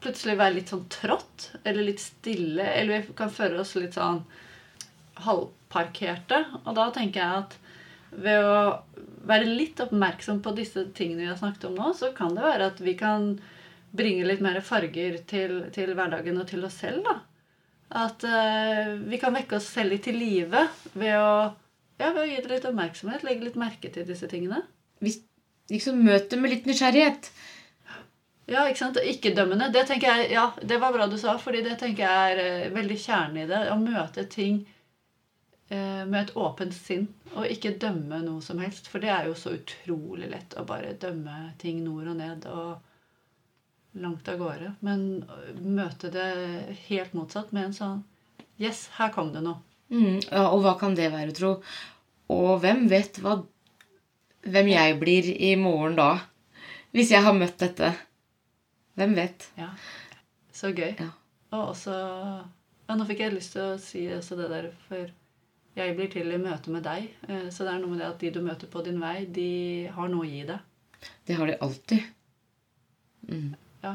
plutselig 0.00 0.36
være 0.40 0.56
litt 0.56 0.72
sånn 0.72 0.86
trått, 0.92 1.50
eller 1.60 1.84
litt 1.90 2.00
stille, 2.00 2.64
eller 2.64 3.04
vi 3.04 3.16
kan 3.18 3.32
føle 3.32 3.60
oss 3.60 3.74
litt 3.76 3.98
sånn 3.98 4.22
halvparkerte. 5.26 6.44
Og 6.64 6.76
da 6.78 6.88
tenker 6.94 7.20
jeg 7.20 7.42
at 7.44 7.58
ved 8.10 8.42
å 8.42 8.60
være 9.28 9.46
litt 9.46 9.80
oppmerksom 9.84 10.40
på 10.42 10.54
disse 10.56 10.86
tingene 10.96 11.26
vi 11.26 11.30
har 11.30 11.38
snakket 11.38 11.68
om 11.68 11.76
nå, 11.78 11.92
så 11.94 12.10
kan 12.16 12.34
det 12.34 12.46
være 12.46 12.70
at 12.72 12.80
vi 12.82 12.96
kan 12.98 13.34
bringe 13.94 14.26
litt 14.26 14.42
mer 14.42 14.60
farger 14.64 15.18
til, 15.28 15.56
til 15.74 15.92
hverdagen 15.98 16.38
og 16.40 16.48
til 16.50 16.64
oss 16.66 16.78
selv. 16.80 17.04
da. 17.06 17.18
At 18.00 18.22
uh, 18.24 18.94
vi 19.10 19.18
kan 19.20 19.34
vekke 19.34 19.58
oss 19.58 19.68
selv 19.74 19.94
litt 19.94 20.06
til 20.06 20.18
live 20.18 20.66
ved 20.94 21.16
å, 21.18 21.32
ja, 22.00 22.12
ved 22.12 22.22
å 22.22 22.28
gi 22.28 22.38
det 22.38 22.52
litt 22.54 22.68
oppmerksomhet, 22.70 23.26
legge 23.26 23.48
litt 23.48 23.58
merke 23.60 23.90
til 23.92 24.06
disse 24.08 24.30
tingene. 24.30 24.62
Hvis 25.02 25.20
liksom 25.70 26.02
møter 26.04 26.40
med 26.40 26.54
litt 26.54 26.68
nysgjerrighet. 26.68 27.30
Ja, 28.50 28.64
ikke 28.66 28.80
sant? 28.82 28.98
Ikke-dømmende. 28.98 29.70
Det 29.70 29.84
tenker 29.86 30.10
jeg, 30.10 30.32
ja, 30.34 30.48
det 30.66 30.80
var 30.82 30.94
bra 30.94 31.06
du 31.06 31.16
sa, 31.20 31.36
fordi 31.38 31.62
det 31.62 31.76
tenker 31.78 32.02
jeg 32.02 32.34
er 32.34 32.42
eh, 32.42 32.74
veldig 32.74 32.98
kjernen 32.98 33.44
i 33.44 33.48
det. 33.50 33.60
Å 33.70 33.76
møte 33.78 34.24
ting 34.30 34.64
eh, 35.70 36.02
med 36.02 36.18
et 36.24 36.34
åpent 36.34 36.74
sinn, 36.74 37.06
og 37.36 37.46
ikke 37.46 37.76
dømme 37.82 38.18
noe 38.24 38.42
som 38.42 38.58
helst. 38.62 38.90
For 38.90 39.02
det 39.02 39.12
er 39.14 39.30
jo 39.30 39.36
så 39.38 39.54
utrolig 39.54 40.32
lett 40.32 40.58
å 40.58 40.66
bare 40.66 40.96
dømme 40.98 41.52
ting 41.62 41.84
nord 41.86 42.10
og 42.10 42.18
ned 42.18 42.48
og 42.50 44.00
langt 44.02 44.28
av 44.30 44.42
gårde. 44.42 44.74
Men 44.86 45.06
møte 45.62 46.10
det 46.10 46.30
helt 46.88 47.14
motsatt 47.14 47.54
med 47.54 47.70
en 47.70 47.76
sånn 47.82 48.06
Yes, 48.60 48.90
her 48.98 49.08
kom 49.14 49.30
det 49.32 49.40
noe. 49.40 49.62
Mm, 49.88 50.18
ja, 50.26 50.42
og 50.50 50.60
hva 50.66 50.74
kan 50.76 50.92
det 50.98 51.06
være, 51.14 51.32
tro? 51.32 51.54
Og 52.30 52.58
hvem 52.60 52.84
vet 52.90 53.16
hva 53.24 53.38
Hvem 54.46 54.68
jeg 54.72 54.98
blir 55.00 55.26
i 55.36 55.54
morgen 55.60 55.96
da? 55.98 56.10
Hvis 56.94 57.10
jeg 57.12 57.22
har 57.22 57.34
møtt 57.36 57.58
dette. 57.60 57.92
Hvem 58.98 59.14
vet? 59.14 59.48
Ja. 59.58 59.68
Så 60.52 60.72
gøy. 60.74 60.94
Ja. 60.98 61.10
Og 61.52 61.72
også 61.74 61.94
Ja, 62.90 62.96
nå 62.98 63.04
fikk 63.06 63.20
jeg 63.22 63.34
lyst 63.36 63.52
til 63.54 63.62
å 63.62 63.78
si 63.78 64.00
også 64.10 64.34
det 64.40 64.48
der, 64.50 64.64
for 64.88 65.10
jeg 65.76 65.92
blir 65.94 66.08
til 66.10 66.32
i 66.34 66.38
møte 66.42 66.72
med 66.74 66.82
deg. 66.82 67.04
Eh, 67.28 67.44
Så 67.54 67.62
det 67.62 67.74
er 67.74 67.78
noe 67.78 67.90
med 67.92 68.00
det 68.02 68.08
at 68.08 68.18
de 68.18 68.30
du 68.34 68.40
møter 68.42 68.66
på 68.66 68.82
din 68.84 68.98
vei, 69.00 69.26
de 69.30 69.86
har 69.94 70.08
noe 70.10 70.24
å 70.26 70.30
gi 70.30 70.40
deg. 70.48 70.58
Det 71.26 71.36
har 71.38 71.46
de 71.46 71.54
alltid. 71.62 72.02
Mm. 73.28 73.54
Ja. 73.84 73.92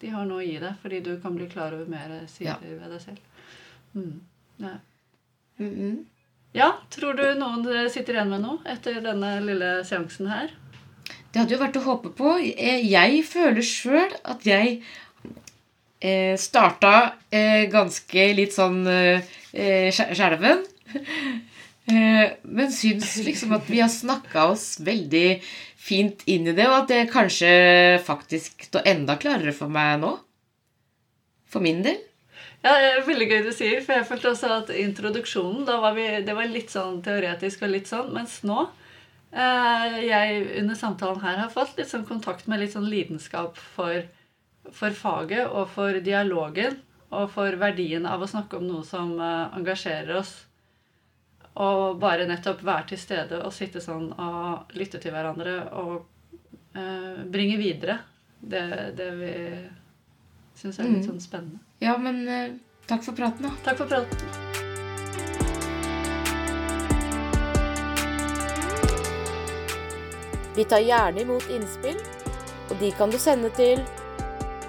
De 0.00 0.08
har 0.14 0.24
noe 0.30 0.38
å 0.44 0.46
gi 0.46 0.60
deg, 0.62 0.76
fordi 0.82 1.00
du 1.02 1.10
kan 1.20 1.34
bli 1.36 1.48
klar 1.50 1.74
over 1.74 1.90
mer 1.90 2.14
sider 2.30 2.54
Ja. 2.62 2.78
ved 2.84 2.90
deg 2.94 3.00
selv. 3.00 3.18
Mm. 3.96 4.20
Ja. 4.62 4.76
Mm, 5.58 6.06
ja, 6.56 6.72
tror 6.90 7.14
du 7.18 7.24
noen 7.38 7.66
sitter 7.92 8.16
igjen 8.16 8.32
med 8.32 8.42
noe 8.42 8.58
etter 8.68 8.98
denne 9.04 9.36
lille 9.44 9.70
seansen 9.86 10.30
her? 10.30 10.50
Det 11.30 11.38
hadde 11.44 11.54
jo 11.54 11.60
vært 11.60 11.78
å 11.78 11.84
håpe 11.84 12.10
på. 12.18 12.32
Eh, 12.42 12.82
Jeg 12.90 13.22
føler 13.28 13.62
sjøl 13.62 14.16
at 14.26 14.42
jeg 14.48 14.80
eh, 16.02 16.34
starta 16.40 16.94
eh, 17.30 17.68
ganske 17.70 18.24
litt 18.34 18.56
sånn 18.56 18.82
eh, 18.90 19.22
eh, 19.54 19.90
skjelven. 19.94 20.64
Men 21.90 22.70
syns 22.70 23.16
liksom 23.26 23.54
at 23.56 23.66
vi 23.70 23.80
har 23.82 23.90
snakka 23.90 24.44
oss 24.52 24.76
veldig 24.86 25.40
fint 25.80 26.20
inn 26.30 26.46
i 26.46 26.54
det, 26.54 26.66
og 26.68 26.84
at 26.84 26.90
det 26.92 27.00
kanskje 27.10 27.48
faktisk 28.06 28.66
står 28.68 28.86
enda 28.92 29.16
klarere 29.18 29.54
for 29.56 29.72
meg 29.72 29.96
nå. 30.02 30.12
For 31.50 31.64
min 31.64 31.80
del. 31.82 31.98
Ja, 32.60 32.74
det 32.76 32.88
er 32.90 33.06
veldig 33.06 33.26
gøy 33.30 33.38
du 33.46 33.54
sier, 33.56 33.78
for 33.80 33.96
jeg 33.96 34.06
følte 34.08 34.30
også 34.34 34.50
at 34.58 34.70
introduksjonen 34.76 35.64
da 35.68 35.78
var 35.80 35.94
vi, 35.96 36.04
det 36.26 36.34
var 36.36 36.48
litt 36.50 36.72
sånn 36.72 36.98
teoretisk 37.04 37.64
og 37.64 37.72
litt 37.72 37.88
sånn, 37.88 38.10
mens 38.12 38.42
nå 38.44 38.66
eh, 39.32 39.96
jeg 40.04 40.42
under 40.60 40.76
samtalen 40.76 41.22
her 41.24 41.40
har 41.40 41.54
fått 41.54 41.80
litt 41.80 41.88
sånn 41.88 42.04
kontakt 42.08 42.50
med 42.52 42.60
litt 42.60 42.76
sånn 42.76 42.90
lidenskap 42.92 43.56
for, 43.78 44.04
for 44.76 44.92
faget 44.92 45.48
og 45.48 45.72
for 45.72 46.02
dialogen 46.04 46.76
og 47.08 47.32
for 47.32 47.56
verdien 47.58 48.04
av 48.06 48.20
å 48.20 48.28
snakke 48.28 48.60
om 48.60 48.68
noe 48.68 48.84
som 48.86 49.16
eh, 49.16 49.56
engasjerer 49.56 50.20
oss. 50.20 50.36
Og 51.64 51.96
bare 52.02 52.28
nettopp 52.28 52.60
være 52.62 52.92
til 52.92 53.00
stede 53.00 53.40
og 53.40 53.56
sitte 53.56 53.80
sånn 53.82 54.12
og 54.12 54.76
lytte 54.76 55.00
til 55.00 55.16
hverandre 55.16 55.62
og 55.80 55.96
eh, 56.76 57.24
bringe 57.24 57.56
videre 57.56 58.02
det, 58.40 58.66
det 59.00 59.12
vi 59.16 59.34
syns 60.60 60.78
er 60.78 60.84
litt 60.88 61.00
Mm. 61.04 61.08
sånn 61.10 61.20
spennende. 61.24 61.58
Ja, 61.80 61.96
men 61.98 62.22
uh, 62.28 62.56
takk 62.86 63.02
for 63.06 63.12
praten, 63.16 63.42
da. 63.48 63.52
Takk 63.64 63.78
for 63.82 63.86
praten. 63.86 64.16
Vi 70.56 70.64
tar 70.64 70.82
gjerne 70.82 71.22
imot 71.22 71.46
innspill, 71.50 71.98
og 72.70 72.76
de 72.80 72.90
kan 72.98 73.10
du 73.12 73.18
sende 73.22 73.50
til 73.56 73.80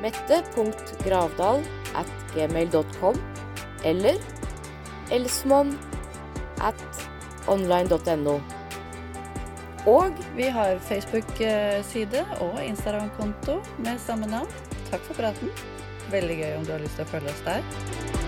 mette.gravdal 0.02 1.64
at 1.98 2.12
gmail.com 2.36 3.18
eller 3.86 4.22
elsmon 5.12 5.74
at 6.62 6.84
online.no. 7.50 8.38
Og 9.90 10.14
vi 10.38 10.46
har 10.54 10.78
Facebook-side 10.86 12.22
og 12.46 12.60
Instagram-konto 12.64 13.58
med 13.82 13.98
samme 14.00 14.30
navn. 14.30 14.50
Takk 14.92 15.02
for 15.08 15.18
praten. 15.18 15.50
Veldig 16.12 16.41
gøy 16.41 16.58
om 16.58 16.65
du 16.67 16.74
har 16.76 16.84
lyst 16.84 17.00
til 17.00 17.08
å 17.08 17.12
følge 17.13 17.32
oss 17.32 17.45
der. 17.47 18.21